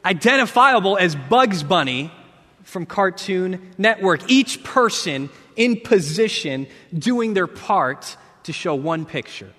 identifiable 0.05 0.97
as 0.97 1.15
Bugs 1.15 1.63
Bunny 1.63 2.11
from 2.63 2.85
Cartoon 2.85 3.73
Network. 3.77 4.29
Each 4.29 4.63
person 4.63 5.29
in 5.55 5.79
position 5.79 6.67
doing 6.97 7.33
their 7.33 7.47
part 7.47 8.17
to 8.43 8.53
show 8.53 8.75
one 8.75 9.05
picture. 9.05 9.51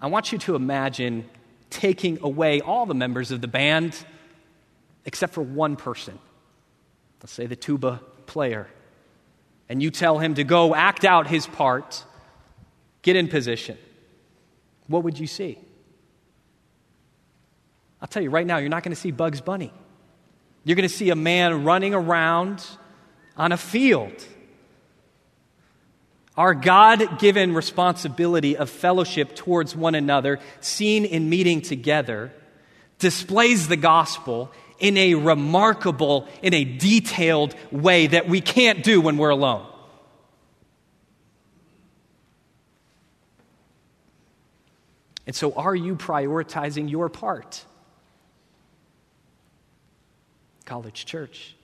I 0.00 0.06
want 0.08 0.32
you 0.32 0.38
to 0.38 0.54
imagine 0.54 1.28
taking 1.70 2.18
away 2.22 2.60
all 2.60 2.86
the 2.86 2.94
members 2.94 3.30
of 3.30 3.40
the 3.40 3.48
band 3.48 3.96
except 5.04 5.34
for 5.34 5.42
one 5.42 5.76
person. 5.76 6.18
Let's 7.22 7.32
say 7.32 7.46
the 7.46 7.56
tuba 7.56 8.00
player. 8.26 8.68
And 9.68 9.82
you 9.82 9.90
tell 9.90 10.18
him 10.18 10.34
to 10.34 10.44
go 10.44 10.74
act 10.74 11.04
out 11.04 11.26
his 11.26 11.46
part, 11.46 12.04
get 13.02 13.16
in 13.16 13.28
position. 13.28 13.78
What 14.86 15.04
would 15.04 15.18
you 15.18 15.26
see? 15.26 15.58
I'll 18.02 18.08
tell 18.08 18.22
you 18.22 18.30
right 18.30 18.46
now, 18.46 18.58
you're 18.58 18.68
not 18.68 18.82
going 18.82 18.94
to 18.94 19.00
see 19.00 19.10
Bugs 19.10 19.40
Bunny. 19.40 19.72
You're 20.64 20.76
going 20.76 20.88
to 20.88 20.94
see 20.94 21.10
a 21.10 21.16
man 21.16 21.64
running 21.64 21.94
around 21.94 22.64
on 23.36 23.52
a 23.52 23.56
field. 23.56 24.12
Our 26.36 26.54
God 26.54 27.18
given 27.18 27.54
responsibility 27.54 28.56
of 28.56 28.68
fellowship 28.68 29.36
towards 29.36 29.76
one 29.76 29.94
another, 29.94 30.40
seen 30.60 31.04
in 31.04 31.30
meeting 31.30 31.62
together, 31.62 32.32
displays 32.98 33.68
the 33.68 33.76
gospel 33.76 34.50
in 34.78 34.96
a 34.96 35.14
remarkable, 35.14 36.28
in 36.42 36.54
a 36.54 36.64
detailed 36.64 37.54
way 37.70 38.06
that 38.08 38.28
we 38.28 38.40
can't 38.40 38.82
do 38.82 39.00
when 39.00 39.16
we're 39.16 39.30
alone. 39.30 39.66
And 45.26 45.34
so, 45.34 45.52
are 45.54 45.74
you 45.74 45.96
prioritizing 45.96 46.90
your 46.90 47.08
part? 47.08 47.64
College 50.66 51.06
Church. 51.06 51.54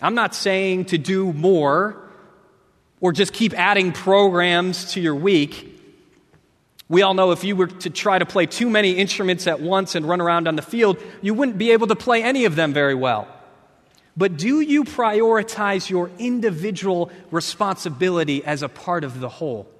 I'm 0.00 0.14
not 0.14 0.34
saying 0.34 0.86
to 0.86 0.98
do 0.98 1.32
more 1.32 2.08
or 3.00 3.12
just 3.12 3.32
keep 3.32 3.52
adding 3.54 3.92
programs 3.92 4.92
to 4.92 5.00
your 5.00 5.14
week. 5.14 5.71
We 6.92 7.00
all 7.00 7.14
know 7.14 7.30
if 7.30 7.42
you 7.42 7.56
were 7.56 7.68
to 7.68 7.88
try 7.88 8.18
to 8.18 8.26
play 8.26 8.44
too 8.44 8.68
many 8.68 8.90
instruments 8.90 9.46
at 9.46 9.62
once 9.62 9.94
and 9.94 10.06
run 10.06 10.20
around 10.20 10.46
on 10.46 10.56
the 10.56 10.62
field, 10.62 10.98
you 11.22 11.32
wouldn't 11.32 11.56
be 11.56 11.70
able 11.70 11.86
to 11.86 11.96
play 11.96 12.22
any 12.22 12.44
of 12.44 12.54
them 12.54 12.74
very 12.74 12.94
well. 12.94 13.26
But 14.14 14.36
do 14.36 14.60
you 14.60 14.84
prioritize 14.84 15.88
your 15.88 16.10
individual 16.18 17.10
responsibility 17.30 18.44
as 18.44 18.62
a 18.62 18.68
part 18.68 19.04
of 19.04 19.20
the 19.20 19.30
whole? 19.30 19.70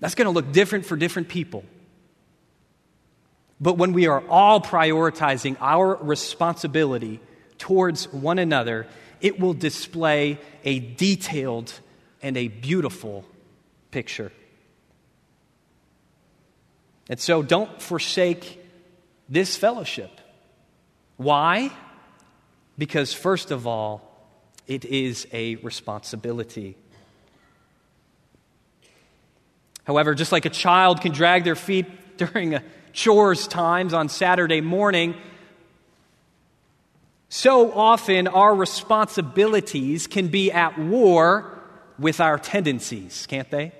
That's 0.00 0.16
going 0.16 0.26
to 0.26 0.32
look 0.32 0.50
different 0.50 0.84
for 0.84 0.96
different 0.96 1.28
people. 1.28 1.64
But 3.60 3.78
when 3.78 3.92
we 3.92 4.08
are 4.08 4.24
all 4.28 4.60
prioritizing 4.60 5.56
our 5.60 5.94
responsibility 5.94 7.20
towards 7.58 8.12
one 8.12 8.40
another, 8.40 8.88
it 9.20 9.38
will 9.38 9.54
display 9.54 10.40
a 10.64 10.80
detailed 10.80 11.72
and 12.26 12.36
a 12.36 12.48
beautiful 12.48 13.24
picture. 13.92 14.32
And 17.08 17.20
so 17.20 17.40
don't 17.40 17.80
forsake 17.80 18.60
this 19.28 19.56
fellowship. 19.56 20.10
Why? 21.18 21.70
Because, 22.76 23.14
first 23.14 23.52
of 23.52 23.68
all, 23.68 24.02
it 24.66 24.84
is 24.84 25.28
a 25.32 25.54
responsibility. 25.56 26.76
However, 29.84 30.16
just 30.16 30.32
like 30.32 30.46
a 30.46 30.50
child 30.50 31.02
can 31.02 31.12
drag 31.12 31.44
their 31.44 31.54
feet 31.54 31.86
during 32.16 32.58
chores 32.92 33.46
times 33.46 33.94
on 33.94 34.08
Saturday 34.08 34.60
morning, 34.60 35.14
so 37.28 37.70
often 37.70 38.26
our 38.26 38.52
responsibilities 38.52 40.08
can 40.08 40.26
be 40.26 40.50
at 40.50 40.76
war 40.76 41.55
with 41.98 42.20
our 42.20 42.38
tendencies, 42.38 43.26
can't 43.26 43.50
they? 43.50 43.72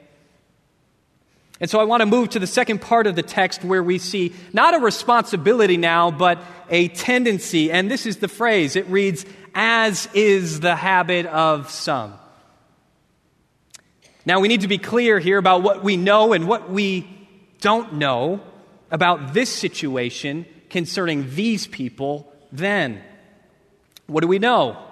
And 1.59 1.71
so 1.71 1.81
I 1.81 1.85
want 1.85 2.01
to 2.01 2.07
move 2.07 2.31
to 2.31 2.39
the 2.39 2.47
second 2.47 2.83
part 2.83 3.07
of 3.07 3.17
the 3.17 3.23
text 3.23 3.65
where 3.65 3.83
we 3.83 3.99
see 3.99 4.35
not 4.53 4.75
a 4.75 4.79
responsibility 4.79 5.79
now, 5.79 6.11
but 6.11 6.39
a 6.69 6.89
tendency. 6.89 7.73
And 7.73 7.91
this 7.91 8.05
is 8.05 8.19
the 8.19 8.29
phrase 8.29 8.77
it 8.77 8.87
reads, 8.89 9.25
as 9.55 10.09
is 10.13 10.61
the 10.61 10.77
habit 10.77 11.25
of 11.27 11.71
some. 11.71 12.15
Now 14.27 14.41
we 14.41 14.49
need 14.49 14.63
to 14.63 14.69
be 14.69 14.79
clear 14.79 15.19
here 15.19 15.39
about 15.39 15.63
what 15.63 15.83
we 15.83 15.97
know 15.97 16.33
and 16.33 16.47
what 16.47 16.69
we 16.71 17.09
don't 17.61 17.95
know 17.95 18.41
about 18.91 19.33
this 19.33 19.51
situation 19.51 20.45
concerning 20.69 21.35
these 21.35 21.67
people 21.67 22.31
then. 22.53 23.01
What 24.07 24.21
do 24.21 24.29
we 24.29 24.39
know? 24.39 24.86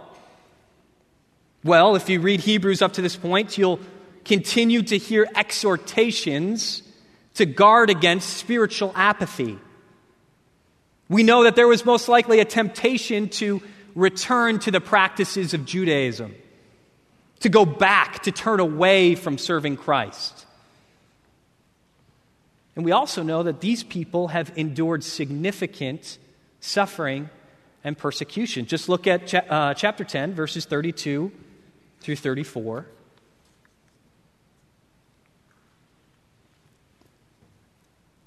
Well, 1.65 1.97
if 1.97 2.11
you 2.11 2.21
read 2.21 2.41
Hebrews 2.41 2.83
up 2.83 2.93
to 2.95 3.03
this 3.03 3.17
point, 3.17 3.57
you'll 3.57 3.81
continue 4.27 4.83
to 4.83 4.99
hear 4.99 5.27
exhortations 5.35 6.83
to 7.35 7.47
guard 7.47 7.89
against 7.89 8.37
spiritual 8.37 8.93
apathy. 8.95 9.59
We 11.09 11.23
know 11.23 11.45
that 11.45 11.57
there 11.57 11.67
was 11.67 11.87
most 11.87 12.07
likely 12.07 12.41
a 12.41 12.45
temptation 12.45 13.31
to 13.31 13.63
return 13.95 14.59
to 14.61 14.71
the 14.71 14.81
practices 14.81 15.55
of 15.55 15.65
Judaism, 15.65 16.35
to 17.41 17.49
go 17.49 17.65
back, 17.65 18.25
to 18.25 18.31
turn 18.31 18.61
away 18.61 19.15
from 19.15 19.39
serving 19.39 19.79
Christ. 19.79 20.45
And 22.77 22.85
we 22.85 22.93
also 22.93 23.23
know 23.23 23.43
that 23.43 23.63
these 23.63 23.83
people 23.83 24.29
have 24.29 24.53
endured 24.57 25.03
significant 25.03 26.19
suffering 26.61 27.31
and 27.83 27.97
persecution. 27.97 28.67
Just 28.67 28.91
look 28.91 29.07
at 29.07 29.29
cha- 29.29 29.39
uh, 29.49 29.73
chapter 29.73 30.05
10, 30.05 30.35
verses 30.35 30.67
32 30.67 31.33
through 32.05 32.17
34. 32.17 32.87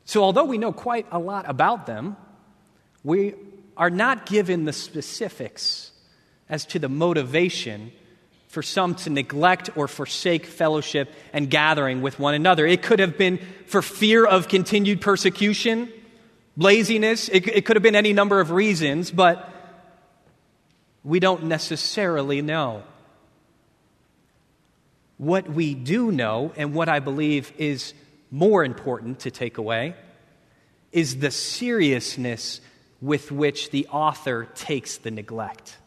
So, 0.06 0.24
although 0.24 0.46
we 0.46 0.58
know 0.58 0.72
quite 0.72 1.06
a 1.12 1.20
lot 1.20 1.48
about 1.48 1.86
them, 1.86 2.18
we 3.04 3.36
are 3.76 3.92
not 3.92 4.26
given 4.26 4.66
the 4.66 4.74
specifics 4.74 5.92
as 6.50 6.66
to 6.68 6.80
the 6.80 6.90
motivation 6.90 7.92
for 8.48 8.64
some 8.64 8.96
to 8.96 9.12
neglect 9.12 9.70
or 9.76 9.88
forsake 9.88 10.48
fellowship 10.48 11.14
and 11.32 11.48
gathering 11.48 12.02
with 12.02 12.18
one 12.18 12.34
another. 12.34 12.66
It 12.66 12.82
could 12.82 13.00
have 13.00 13.16
been 13.16 13.40
for 13.68 13.84
fear 13.84 14.26
of 14.26 14.48
continued 14.48 15.02
persecution, 15.02 15.92
laziness, 16.56 17.30
it, 17.30 17.48
it 17.48 17.66
could 17.66 17.76
have 17.76 17.84
been 17.84 17.96
any 17.96 18.14
number 18.14 18.40
of 18.40 18.50
reasons, 18.50 19.12
but 19.12 19.54
we 21.04 21.20
don't 21.20 21.44
necessarily 21.44 22.42
know. 22.42 22.82
What 25.18 25.50
we 25.50 25.74
do 25.74 26.12
know, 26.12 26.54
and 26.56 26.74
what 26.74 26.90
I 26.90 27.00
believe 27.00 27.52
is 27.58 27.94
more 28.30 28.64
important 28.64 29.22
to 29.22 29.32
take 29.32 29.58
away, 29.58 29.96
is 30.92 31.18
the 31.20 31.32
seriousness 31.32 32.62
with 33.02 33.32
which 33.32 33.72
the 33.72 33.88
author 33.88 34.46
takes 34.56 34.98
the 34.98 35.12
neglect. 35.12 35.78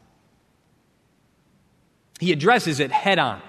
He 2.19 2.33
addresses 2.33 2.81
it 2.81 2.91
head 2.91 3.19
on. 3.19 3.41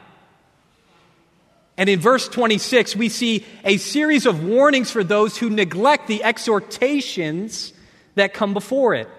And 1.77 1.89
in 1.89 1.99
verse 1.99 2.27
26, 2.27 2.95
we 2.95 3.09
see 3.09 3.45
a 3.63 3.77
series 3.77 4.25
of 4.25 4.43
warnings 4.43 4.91
for 4.91 5.03
those 5.03 5.37
who 5.37 5.49
neglect 5.49 6.07
the 6.07 6.23
exhortations 6.23 7.73
that 8.15 8.33
come 8.33 8.53
before 8.53 8.93
it. 8.93 9.09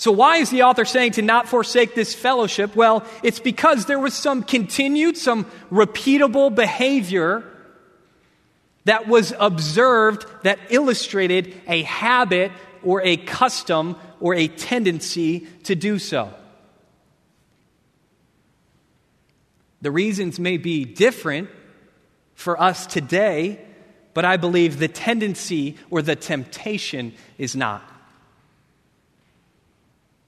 So, 0.00 0.12
why 0.12 0.38
is 0.38 0.48
the 0.48 0.62
author 0.62 0.86
saying 0.86 1.12
to 1.12 1.22
not 1.22 1.46
forsake 1.46 1.94
this 1.94 2.14
fellowship? 2.14 2.74
Well, 2.74 3.04
it's 3.22 3.38
because 3.38 3.84
there 3.84 3.98
was 3.98 4.14
some 4.14 4.42
continued, 4.42 5.18
some 5.18 5.44
repeatable 5.70 6.54
behavior 6.54 7.44
that 8.86 9.08
was 9.08 9.34
observed 9.38 10.24
that 10.42 10.58
illustrated 10.70 11.54
a 11.66 11.82
habit 11.82 12.50
or 12.82 13.02
a 13.02 13.18
custom 13.18 13.94
or 14.20 14.32
a 14.34 14.48
tendency 14.48 15.40
to 15.64 15.74
do 15.74 15.98
so. 15.98 16.32
The 19.82 19.90
reasons 19.90 20.40
may 20.40 20.56
be 20.56 20.86
different 20.86 21.50
for 22.32 22.58
us 22.58 22.86
today, 22.86 23.60
but 24.14 24.24
I 24.24 24.38
believe 24.38 24.78
the 24.78 24.88
tendency 24.88 25.76
or 25.90 26.00
the 26.00 26.16
temptation 26.16 27.12
is 27.36 27.54
not. 27.54 27.89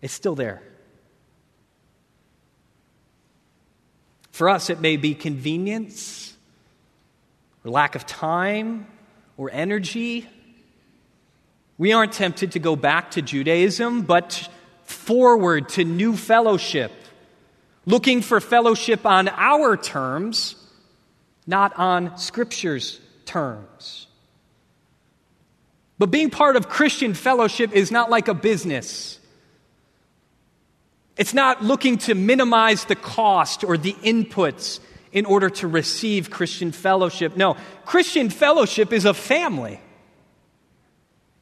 It's 0.03 0.13
still 0.13 0.35
there. 0.35 0.61
For 4.33 4.49
us, 4.49 4.71
it 4.71 4.81
may 4.81 4.97
be 4.97 5.15
convenience, 5.15 6.35
or 7.65 7.71
lack 7.71 7.95
of 7.95 8.05
time, 8.05 8.87
or 9.37 9.51
energy. 9.53 10.29
We 11.79 11.93
aren't 11.93 12.13
tempted 12.13 12.53
to 12.53 12.59
go 12.59 12.75
back 12.75 13.13
to 13.13 13.23
Judaism, 13.23 14.03
but 14.03 14.49
forward 14.83 15.69
to 15.71 15.85
new 15.85 16.17
fellowship, 16.17 16.93
looking 17.87 18.21
for 18.21 18.41
fellowship 18.41 19.07
on 19.07 19.29
our 19.29 19.77
terms, 19.77 20.57
not 21.47 21.79
on 21.79 22.19
Scripture's 22.19 23.01
terms. 23.25 24.07
But 25.99 26.11
being 26.11 26.31
part 26.31 26.57
of 26.57 26.69
Christian 26.69 27.15
fellowship 27.15 27.73
is 27.73 27.93
not 27.93 28.11
like 28.11 28.29
a 28.29 28.35
business. 28.35 29.21
It's 31.17 31.35
not 31.35 31.63
looking 31.63 31.99
to 31.99 32.15
minimize 32.15 32.85
the 32.85 32.97
cost 32.97 33.65
or 33.65 33.77
the 33.77 33.93
inputs 34.03 34.81
in 35.13 35.27
order 35.27 35.51
to 35.51 35.69
receive 35.69 36.31
Christian 36.31 36.73
fellowship. 36.73 37.37
No, 37.37 37.57
Christian 37.85 38.31
fellowship 38.31 38.93
is 38.93 39.05
a 39.05 39.13
family. 39.13 39.81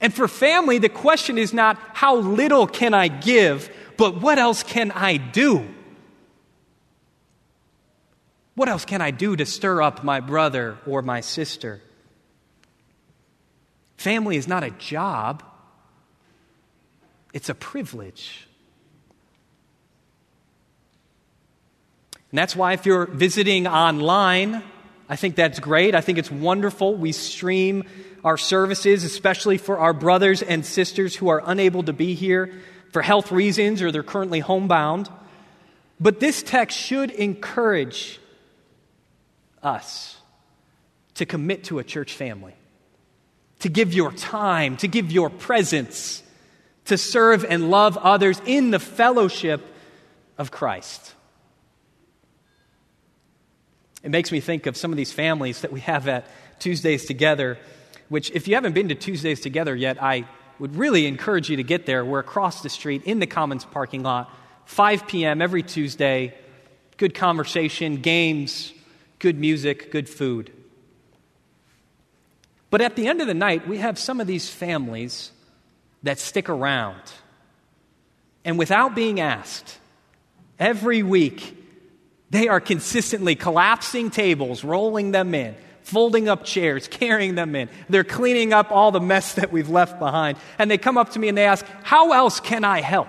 And 0.00 0.12
for 0.12 0.26
family, 0.26 0.78
the 0.78 0.88
question 0.88 1.38
is 1.38 1.52
not 1.52 1.78
how 1.92 2.16
little 2.16 2.66
can 2.66 2.94
I 2.94 3.08
give, 3.08 3.70
but 3.96 4.20
what 4.20 4.38
else 4.38 4.62
can 4.62 4.90
I 4.90 5.18
do? 5.18 5.66
What 8.54 8.68
else 8.68 8.84
can 8.84 9.00
I 9.00 9.10
do 9.10 9.36
to 9.36 9.46
stir 9.46 9.80
up 9.82 10.02
my 10.02 10.20
brother 10.20 10.78
or 10.86 11.02
my 11.02 11.20
sister? 11.20 11.80
Family 13.96 14.36
is 14.36 14.48
not 14.48 14.64
a 14.64 14.70
job, 14.70 15.44
it's 17.32 17.48
a 17.48 17.54
privilege. 17.54 18.48
And 22.30 22.38
that's 22.38 22.54
why 22.54 22.72
if 22.74 22.86
you're 22.86 23.06
visiting 23.06 23.66
online, 23.66 24.62
I 25.08 25.16
think 25.16 25.34
that's 25.34 25.58
great. 25.58 25.94
I 25.94 26.00
think 26.00 26.18
it's 26.18 26.30
wonderful. 26.30 26.94
We 26.94 27.12
stream 27.12 27.84
our 28.22 28.36
services, 28.36 29.02
especially 29.02 29.58
for 29.58 29.78
our 29.78 29.92
brothers 29.92 30.42
and 30.42 30.64
sisters 30.64 31.16
who 31.16 31.28
are 31.28 31.42
unable 31.44 31.82
to 31.84 31.92
be 31.92 32.14
here 32.14 32.52
for 32.92 33.02
health 33.02 33.32
reasons 33.32 33.82
or 33.82 33.90
they're 33.90 34.02
currently 34.02 34.40
homebound. 34.40 35.08
But 35.98 36.20
this 36.20 36.42
text 36.42 36.78
should 36.78 37.10
encourage 37.10 38.20
us 39.62 40.16
to 41.14 41.26
commit 41.26 41.64
to 41.64 41.78
a 41.78 41.84
church 41.84 42.14
family, 42.14 42.54
to 43.58 43.68
give 43.68 43.92
your 43.92 44.12
time, 44.12 44.76
to 44.78 44.88
give 44.88 45.12
your 45.12 45.28
presence, 45.28 46.22
to 46.86 46.96
serve 46.96 47.44
and 47.44 47.70
love 47.70 47.98
others 47.98 48.40
in 48.46 48.70
the 48.70 48.78
fellowship 48.78 49.60
of 50.38 50.50
Christ. 50.50 51.14
It 54.02 54.10
makes 54.10 54.32
me 54.32 54.40
think 54.40 54.66
of 54.66 54.76
some 54.76 54.90
of 54.90 54.96
these 54.96 55.12
families 55.12 55.60
that 55.60 55.72
we 55.72 55.80
have 55.80 56.08
at 56.08 56.26
Tuesdays 56.58 57.04
Together, 57.04 57.58
which, 58.08 58.30
if 58.30 58.48
you 58.48 58.54
haven't 58.54 58.72
been 58.72 58.88
to 58.88 58.94
Tuesdays 58.94 59.40
Together 59.40 59.74
yet, 59.76 60.02
I 60.02 60.26
would 60.58 60.76
really 60.76 61.06
encourage 61.06 61.50
you 61.50 61.56
to 61.56 61.62
get 61.62 61.86
there. 61.86 62.04
We're 62.04 62.18
across 62.20 62.62
the 62.62 62.68
street 62.68 63.04
in 63.04 63.18
the 63.18 63.26
Commons 63.26 63.64
parking 63.64 64.02
lot, 64.02 64.30
5 64.66 65.06
p.m. 65.06 65.42
every 65.42 65.62
Tuesday. 65.62 66.34
Good 66.96 67.14
conversation, 67.14 67.96
games, 67.96 68.72
good 69.18 69.38
music, 69.38 69.90
good 69.90 70.08
food. 70.08 70.52
But 72.70 72.80
at 72.80 72.94
the 72.94 73.06
end 73.06 73.20
of 73.20 73.26
the 73.26 73.34
night, 73.34 73.66
we 73.66 73.78
have 73.78 73.98
some 73.98 74.20
of 74.20 74.26
these 74.26 74.48
families 74.48 75.32
that 76.02 76.18
stick 76.18 76.48
around. 76.48 77.00
And 78.44 78.58
without 78.58 78.94
being 78.94 79.20
asked, 79.20 79.78
every 80.58 81.02
week 81.02 81.56
they 82.30 82.46
are 82.46 82.60
consistently 82.60 83.34
collapsing 83.34 84.10
tables, 84.10 84.62
rolling 84.62 85.10
them 85.10 85.34
in, 85.34 85.56
folding 85.82 86.28
up 86.28 86.44
chairs, 86.44 86.86
carrying 86.86 87.34
them 87.34 87.56
in. 87.56 87.68
They're 87.88 88.04
cleaning 88.04 88.52
up 88.52 88.70
all 88.70 88.92
the 88.92 89.00
mess 89.00 89.34
that 89.34 89.50
we've 89.50 89.68
left 89.68 89.98
behind. 89.98 90.38
And 90.58 90.70
they 90.70 90.78
come 90.78 90.96
up 90.96 91.10
to 91.10 91.18
me 91.18 91.28
and 91.28 91.36
they 91.36 91.44
ask, 91.44 91.66
How 91.82 92.12
else 92.12 92.38
can 92.38 92.62
I 92.62 92.80
help? 92.80 93.08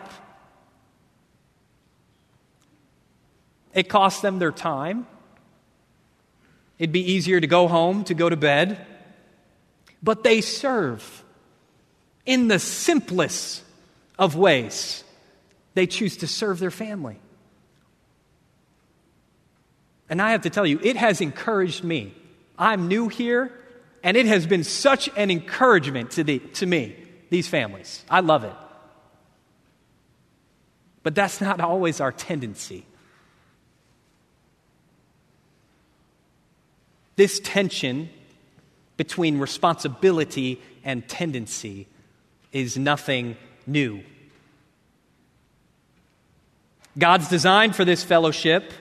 It 3.74 3.90
costs 3.90 4.22
them 4.22 4.40
their 4.40 4.52
time. 4.52 5.06
It'd 6.80 6.92
be 6.92 7.14
easier 7.14 7.40
to 7.40 7.48
go 7.48 7.68
home, 7.68 8.04
to 8.06 8.16
go 8.16 8.28
to 8.28 8.36
bed. 8.36 8.86
But 10.02 10.24
they 10.24 10.42
serve 10.42 11.24
in 12.26 12.48
the 12.48 12.58
simplest 12.58 13.64
of 14.18 14.36
ways. 14.36 15.04
They 15.76 15.86
choose 15.86 16.18
to 16.18 16.28
serve 16.28 16.60
their 16.60 16.72
family. 16.72 17.18
And 20.12 20.22
I 20.22 20.32
have 20.32 20.42
to 20.42 20.50
tell 20.50 20.68
you, 20.68 20.78
it 20.84 20.98
has 20.98 21.22
encouraged 21.22 21.86
me. 21.86 22.14
I'm 22.60 22.90
new 22.90 23.08
here, 23.08 23.50
and 24.04 24.18
it 24.18 24.26
has 24.26 24.46
been 24.46 24.66
such 24.66 25.10
an 25.16 25.32
encouragement 25.32 26.12
to, 26.12 26.26
the, 26.26 26.40
to 26.40 26.66
me, 26.66 26.98
these 27.30 27.48
families. 27.48 28.04
I 28.10 28.20
love 28.20 28.44
it. 28.44 28.54
But 31.02 31.16
that's 31.16 31.40
not 31.40 31.62
always 31.62 32.02
our 32.02 32.12
tendency. 32.12 32.86
This 37.16 37.40
tension 37.40 38.10
between 38.98 39.40
responsibility 39.40 40.62
and 40.84 41.08
tendency 41.08 41.88
is 42.52 42.78
nothing 42.78 43.38
new. 43.66 44.04
God's 46.98 47.30
design 47.30 47.72
for 47.72 47.86
this 47.86 48.04
fellowship 48.04 48.74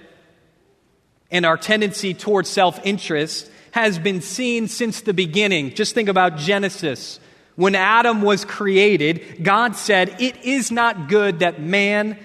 and 1.30 1.46
our 1.46 1.56
tendency 1.56 2.14
towards 2.14 2.48
self 2.48 2.80
interest 2.84 3.50
has 3.72 3.98
been 3.98 4.20
seen 4.20 4.68
since 4.68 5.02
the 5.02 5.14
beginning. 5.14 5.74
Just 5.74 5.94
think 5.94 6.08
about 6.08 6.36
Genesis. 6.36 7.20
When 7.56 7.74
Adam 7.74 8.22
was 8.22 8.44
created, 8.44 9.42
God 9.42 9.76
said, 9.76 10.16
It 10.20 10.44
is 10.44 10.70
not 10.70 11.08
good 11.08 11.40
that 11.40 11.60
man 11.60 12.18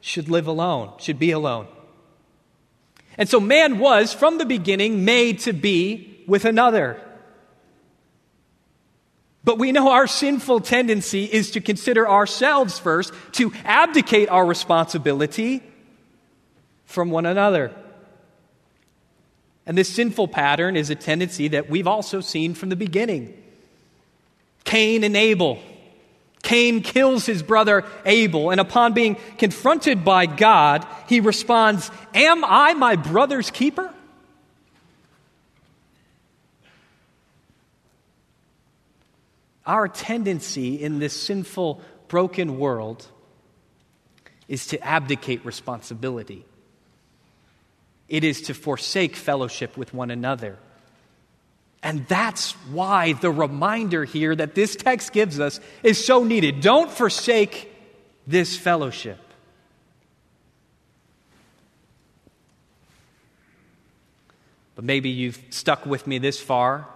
should 0.00 0.28
live 0.28 0.46
alone, 0.46 0.92
should 0.98 1.18
be 1.18 1.30
alone. 1.30 1.66
And 3.16 3.28
so 3.28 3.40
man 3.40 3.78
was, 3.78 4.12
from 4.12 4.38
the 4.38 4.46
beginning, 4.46 5.04
made 5.04 5.40
to 5.40 5.52
be 5.52 6.22
with 6.26 6.44
another. 6.44 7.02
But 9.42 9.58
we 9.58 9.72
know 9.72 9.90
our 9.90 10.06
sinful 10.06 10.60
tendency 10.60 11.24
is 11.24 11.52
to 11.52 11.60
consider 11.60 12.08
ourselves 12.08 12.78
first, 12.78 13.12
to 13.32 13.52
abdicate 13.64 14.28
our 14.28 14.44
responsibility 14.44 15.62
from 16.84 17.10
one 17.10 17.26
another. 17.26 17.72
And 19.68 19.76
this 19.76 19.94
sinful 19.94 20.28
pattern 20.28 20.76
is 20.76 20.88
a 20.88 20.94
tendency 20.94 21.48
that 21.48 21.68
we've 21.68 21.86
also 21.86 22.22
seen 22.22 22.54
from 22.54 22.70
the 22.70 22.76
beginning. 22.76 23.40
Cain 24.64 25.04
and 25.04 25.14
Abel. 25.14 25.58
Cain 26.42 26.80
kills 26.80 27.26
his 27.26 27.42
brother 27.42 27.84
Abel, 28.06 28.50
and 28.50 28.60
upon 28.60 28.94
being 28.94 29.18
confronted 29.36 30.06
by 30.06 30.24
God, 30.24 30.86
he 31.06 31.20
responds, 31.20 31.90
Am 32.14 32.44
I 32.46 32.72
my 32.72 32.96
brother's 32.96 33.50
keeper? 33.50 33.92
Our 39.66 39.86
tendency 39.86 40.82
in 40.82 40.98
this 40.98 41.12
sinful, 41.12 41.82
broken 42.08 42.58
world 42.58 43.06
is 44.46 44.68
to 44.68 44.82
abdicate 44.82 45.44
responsibility. 45.44 46.46
It 48.08 48.24
is 48.24 48.42
to 48.42 48.54
forsake 48.54 49.16
fellowship 49.16 49.76
with 49.76 49.92
one 49.92 50.10
another. 50.10 50.58
And 51.82 52.06
that's 52.08 52.52
why 52.72 53.12
the 53.12 53.30
reminder 53.30 54.04
here 54.04 54.34
that 54.34 54.54
this 54.54 54.74
text 54.74 55.12
gives 55.12 55.38
us 55.38 55.60
is 55.82 56.04
so 56.04 56.24
needed. 56.24 56.60
Don't 56.60 56.90
forsake 56.90 57.72
this 58.26 58.56
fellowship. 58.56 59.18
But 64.74 64.84
maybe 64.84 65.10
you've 65.10 65.40
stuck 65.50 65.86
with 65.86 66.06
me 66.06 66.18
this 66.18 66.40
far, 66.40 66.86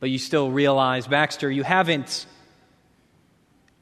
but 0.00 0.10
you 0.10 0.18
still 0.18 0.50
realize, 0.50 1.06
Baxter, 1.06 1.50
you 1.50 1.62
haven't 1.62 2.26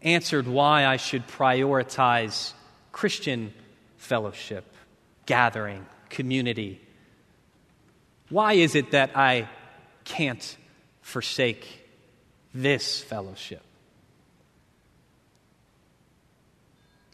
answered 0.03 0.47
why 0.47 0.87
I 0.87 0.97
should 0.97 1.27
prioritize 1.27 2.53
Christian 2.93 3.53
fellowship, 3.97 4.70
gathering, 5.27 5.87
community. 6.09 6.81
Why 8.29 8.55
is 8.55 8.75
it 8.75 8.93
that 8.93 9.17
I 9.17 9.49
can't 10.05 10.57
forsake 11.03 11.67
this 12.55 13.01
fellowship? 13.01 13.63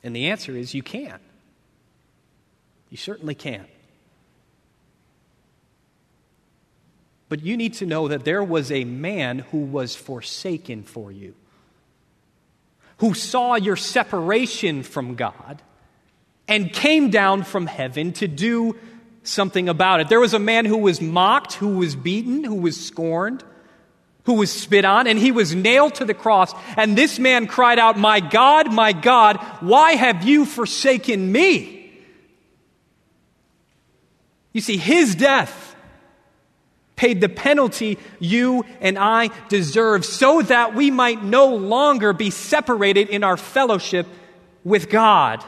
And 0.02 0.14
the 0.14 0.28
answer 0.28 0.56
is 0.56 0.74
you 0.74 0.82
can. 0.82 1.18
You 2.90 2.96
certainly 2.96 3.34
can. 3.34 3.66
But 7.28 7.42
you 7.42 7.56
need 7.56 7.74
to 7.74 7.86
know 7.86 8.08
that 8.08 8.24
there 8.24 8.44
was 8.44 8.70
a 8.70 8.84
man 8.84 9.40
who 9.40 9.58
was 9.58 9.96
forsaken 9.96 10.84
for 10.84 11.10
you, 11.10 11.34
who 12.98 13.14
saw 13.14 13.56
your 13.56 13.76
separation 13.76 14.82
from 14.84 15.16
God 15.16 15.60
and 16.48 16.72
came 16.72 17.10
down 17.10 17.42
from 17.42 17.66
heaven 17.66 18.12
to 18.14 18.28
do 18.28 18.76
something 19.22 19.68
about 19.68 20.00
it. 20.00 20.08
There 20.08 20.20
was 20.20 20.34
a 20.34 20.38
man 20.38 20.64
who 20.64 20.78
was 20.78 21.00
mocked, 21.00 21.54
who 21.54 21.76
was 21.78 21.96
beaten, 21.96 22.44
who 22.44 22.54
was 22.54 22.82
scorned, 22.84 23.42
who 24.24 24.34
was 24.34 24.52
spit 24.52 24.84
on, 24.84 25.06
and 25.06 25.18
he 25.18 25.32
was 25.32 25.54
nailed 25.54 25.96
to 25.96 26.04
the 26.04 26.14
cross. 26.14 26.52
And 26.76 26.96
this 26.96 27.18
man 27.18 27.46
cried 27.46 27.78
out, 27.78 27.98
My 27.98 28.20
God, 28.20 28.72
my 28.72 28.92
God, 28.92 29.36
why 29.60 29.92
have 29.92 30.24
you 30.24 30.44
forsaken 30.44 31.30
me? 31.30 31.92
You 34.52 34.60
see, 34.60 34.76
his 34.76 35.14
death 35.14 35.76
paid 36.96 37.20
the 37.20 37.28
penalty 37.28 37.98
you 38.18 38.64
and 38.80 38.98
I 38.98 39.28
deserve 39.48 40.04
so 40.04 40.40
that 40.42 40.74
we 40.74 40.90
might 40.90 41.22
no 41.22 41.54
longer 41.54 42.14
be 42.14 42.30
separated 42.30 43.10
in 43.10 43.22
our 43.22 43.36
fellowship 43.36 44.06
with 44.64 44.88
God. 44.88 45.44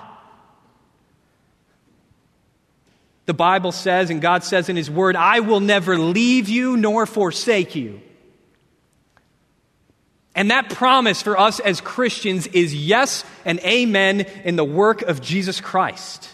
The 3.28 3.34
Bible 3.34 3.72
says, 3.72 4.08
and 4.08 4.22
God 4.22 4.42
says 4.42 4.70
in 4.70 4.76
His 4.76 4.90
Word, 4.90 5.14
I 5.14 5.40
will 5.40 5.60
never 5.60 5.98
leave 5.98 6.48
you 6.48 6.78
nor 6.78 7.04
forsake 7.04 7.74
you. 7.74 8.00
And 10.34 10.50
that 10.50 10.70
promise 10.70 11.20
for 11.20 11.38
us 11.38 11.60
as 11.60 11.82
Christians 11.82 12.46
is 12.46 12.74
yes 12.74 13.26
and 13.44 13.60
amen 13.60 14.22
in 14.44 14.56
the 14.56 14.64
work 14.64 15.02
of 15.02 15.20
Jesus 15.20 15.60
Christ. 15.60 16.26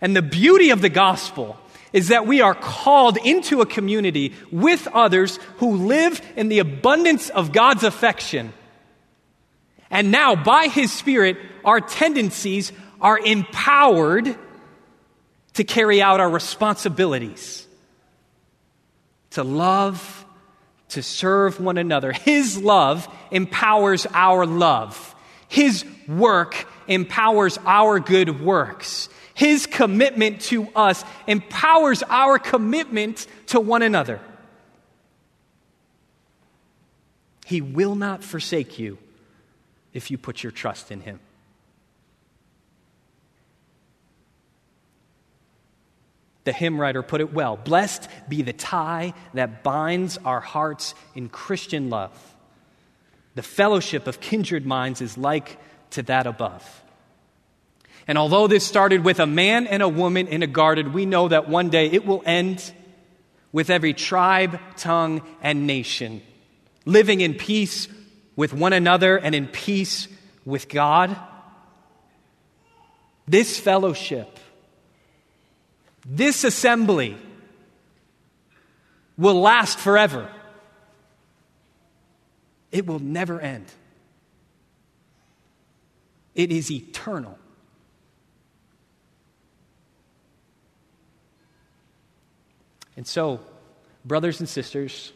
And 0.00 0.16
the 0.16 0.22
beauty 0.22 0.70
of 0.70 0.80
the 0.80 0.88
gospel 0.88 1.58
is 1.92 2.08
that 2.08 2.26
we 2.26 2.40
are 2.40 2.54
called 2.54 3.18
into 3.18 3.60
a 3.60 3.66
community 3.66 4.32
with 4.50 4.88
others 4.94 5.38
who 5.58 5.88
live 5.88 6.22
in 6.36 6.48
the 6.48 6.60
abundance 6.60 7.28
of 7.28 7.52
God's 7.52 7.84
affection. 7.84 8.54
And 9.90 10.10
now, 10.10 10.36
by 10.36 10.68
His 10.68 10.90
Spirit, 10.90 11.36
our 11.66 11.82
tendencies 11.82 12.72
are 12.98 13.18
empowered 13.18 14.38
to 15.54 15.64
carry 15.64 16.00
out 16.00 16.20
our 16.20 16.30
responsibilities, 16.30 17.66
to 19.30 19.42
love, 19.42 20.24
to 20.90 21.02
serve 21.02 21.60
one 21.60 21.78
another. 21.78 22.12
His 22.12 22.60
love 22.60 23.08
empowers 23.30 24.06
our 24.12 24.46
love. 24.46 25.14
His 25.48 25.84
work 26.08 26.66
empowers 26.86 27.58
our 27.64 28.00
good 28.00 28.40
works. 28.40 29.08
His 29.34 29.66
commitment 29.66 30.42
to 30.42 30.68
us 30.76 31.04
empowers 31.26 32.02
our 32.08 32.38
commitment 32.38 33.26
to 33.46 33.60
one 33.60 33.82
another. 33.82 34.20
He 37.46 37.60
will 37.60 37.94
not 37.96 38.22
forsake 38.22 38.78
you 38.78 38.98
if 39.92 40.10
you 40.10 40.18
put 40.18 40.42
your 40.42 40.52
trust 40.52 40.92
in 40.92 41.00
Him. 41.00 41.18
The 46.50 46.54
hymn 46.54 46.80
writer 46.80 47.04
put 47.04 47.20
it 47.20 47.32
well 47.32 47.56
Blessed 47.56 48.08
be 48.28 48.42
the 48.42 48.52
tie 48.52 49.14
that 49.34 49.62
binds 49.62 50.18
our 50.24 50.40
hearts 50.40 50.96
in 51.14 51.28
Christian 51.28 51.90
love. 51.90 52.10
The 53.36 53.42
fellowship 53.44 54.08
of 54.08 54.20
kindred 54.20 54.66
minds 54.66 55.00
is 55.00 55.16
like 55.16 55.60
to 55.90 56.02
that 56.02 56.26
above. 56.26 56.82
And 58.08 58.18
although 58.18 58.48
this 58.48 58.66
started 58.66 59.04
with 59.04 59.20
a 59.20 59.28
man 59.28 59.68
and 59.68 59.80
a 59.80 59.88
woman 59.88 60.26
in 60.26 60.42
a 60.42 60.48
garden, 60.48 60.92
we 60.92 61.06
know 61.06 61.28
that 61.28 61.48
one 61.48 61.68
day 61.68 61.86
it 61.86 62.04
will 62.04 62.24
end 62.26 62.72
with 63.52 63.70
every 63.70 63.94
tribe, 63.94 64.58
tongue, 64.76 65.22
and 65.40 65.68
nation 65.68 66.20
living 66.84 67.20
in 67.20 67.34
peace 67.34 67.86
with 68.34 68.52
one 68.52 68.72
another 68.72 69.16
and 69.16 69.36
in 69.36 69.46
peace 69.46 70.08
with 70.44 70.68
God. 70.68 71.16
This 73.28 73.56
fellowship, 73.56 74.40
this 76.06 76.44
assembly 76.44 77.16
will 79.16 79.40
last 79.40 79.78
forever. 79.78 80.30
It 82.72 82.86
will 82.86 83.00
never 83.00 83.40
end. 83.40 83.66
It 86.34 86.52
is 86.52 86.70
eternal. 86.70 87.38
And 92.96 93.06
so, 93.06 93.40
brothers 94.04 94.40
and 94.40 94.48
sisters, 94.48 95.12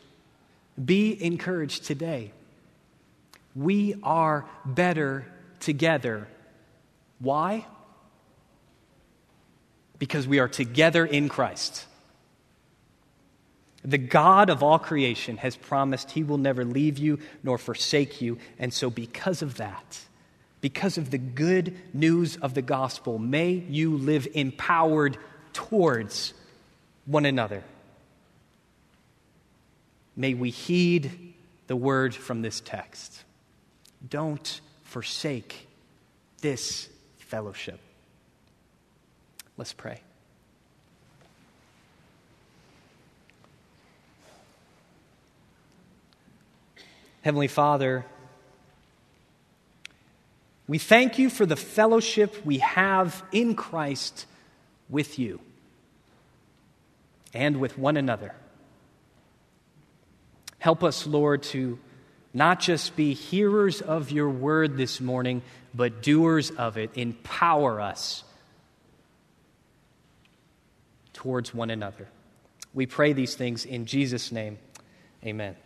be 0.83 1.23
encouraged 1.23 1.85
today. 1.85 2.33
We 3.55 3.95
are 4.03 4.47
better 4.65 5.27
together. 5.61 6.27
Why? 7.21 7.67
Because 9.99 10.27
we 10.27 10.39
are 10.39 10.49
together 10.49 11.05
in 11.05 11.29
Christ. 11.29 11.87
The 13.85 13.99
God 13.99 14.49
of 14.49 14.63
all 14.63 14.79
creation 14.79 15.37
has 15.37 15.57
promised 15.57 16.11
he 16.13 16.25
will 16.25 16.39
never 16.39 16.65
leave 16.65 16.99
you 16.99 17.19
nor 17.43 17.59
forsake 17.59 18.23
you. 18.23 18.39
And 18.59 18.73
so, 18.73 18.89
because 18.89 19.43
of 19.43 19.57
that, 19.59 20.01
because 20.63 20.97
of 20.97 21.11
the 21.11 21.19
good 21.19 21.77
news 21.93 22.37
of 22.37 22.55
the 22.55 22.63
gospel, 22.63 23.19
may 23.19 23.51
you 23.51 23.99
live 23.99 24.27
empowered 24.33 25.19
towards 25.53 26.33
one 27.05 27.27
another. 27.27 27.63
May 30.17 30.33
we 30.33 30.49
heed 30.49 31.35
the 31.67 31.77
word 31.77 32.15
from 32.15 32.41
this 32.41 32.61
text. 32.61 33.23
Don't 34.09 34.61
forsake 34.85 35.69
this 36.41 36.89
fellowship. 37.19 37.81
Let's 39.57 39.73
pray. 39.73 40.01
Heavenly 47.23 47.49
Father, 47.49 48.05
we 50.67 50.79
thank 50.79 51.19
you 51.19 51.31
for 51.31 51.47
the 51.47 51.57
fellowship 51.57 52.45
we 52.45 52.59
have 52.59 53.23
in 53.33 53.55
Christ 53.55 54.27
with 54.91 55.19
you 55.19 55.41
and 57.33 57.61
with 57.61 57.79
one 57.79 57.97
another. 57.97 58.35
Help 60.59 60.83
us, 60.83 61.07
Lord, 61.07 61.43
to 61.45 61.79
not 62.33 62.61
just 62.61 62.97
be 62.97 63.15
hearers 63.15 63.81
of 63.81 64.11
your 64.11 64.29
word 64.29 64.77
this 64.77 65.01
morning, 65.01 65.43
but 65.75 66.03
doers 66.03 66.51
of 66.51 66.77
it. 66.77 66.91
Empower 66.95 67.81
us 67.81 68.25
towards 71.25 71.55
one 71.55 71.71
another. 71.71 72.07
We 72.75 72.85
pray 72.85 73.15
these 73.15 73.35
things 73.35 73.65
in 73.65 73.87
Jesus' 73.87 74.31
name. 74.31 74.59
Amen. 75.25 75.57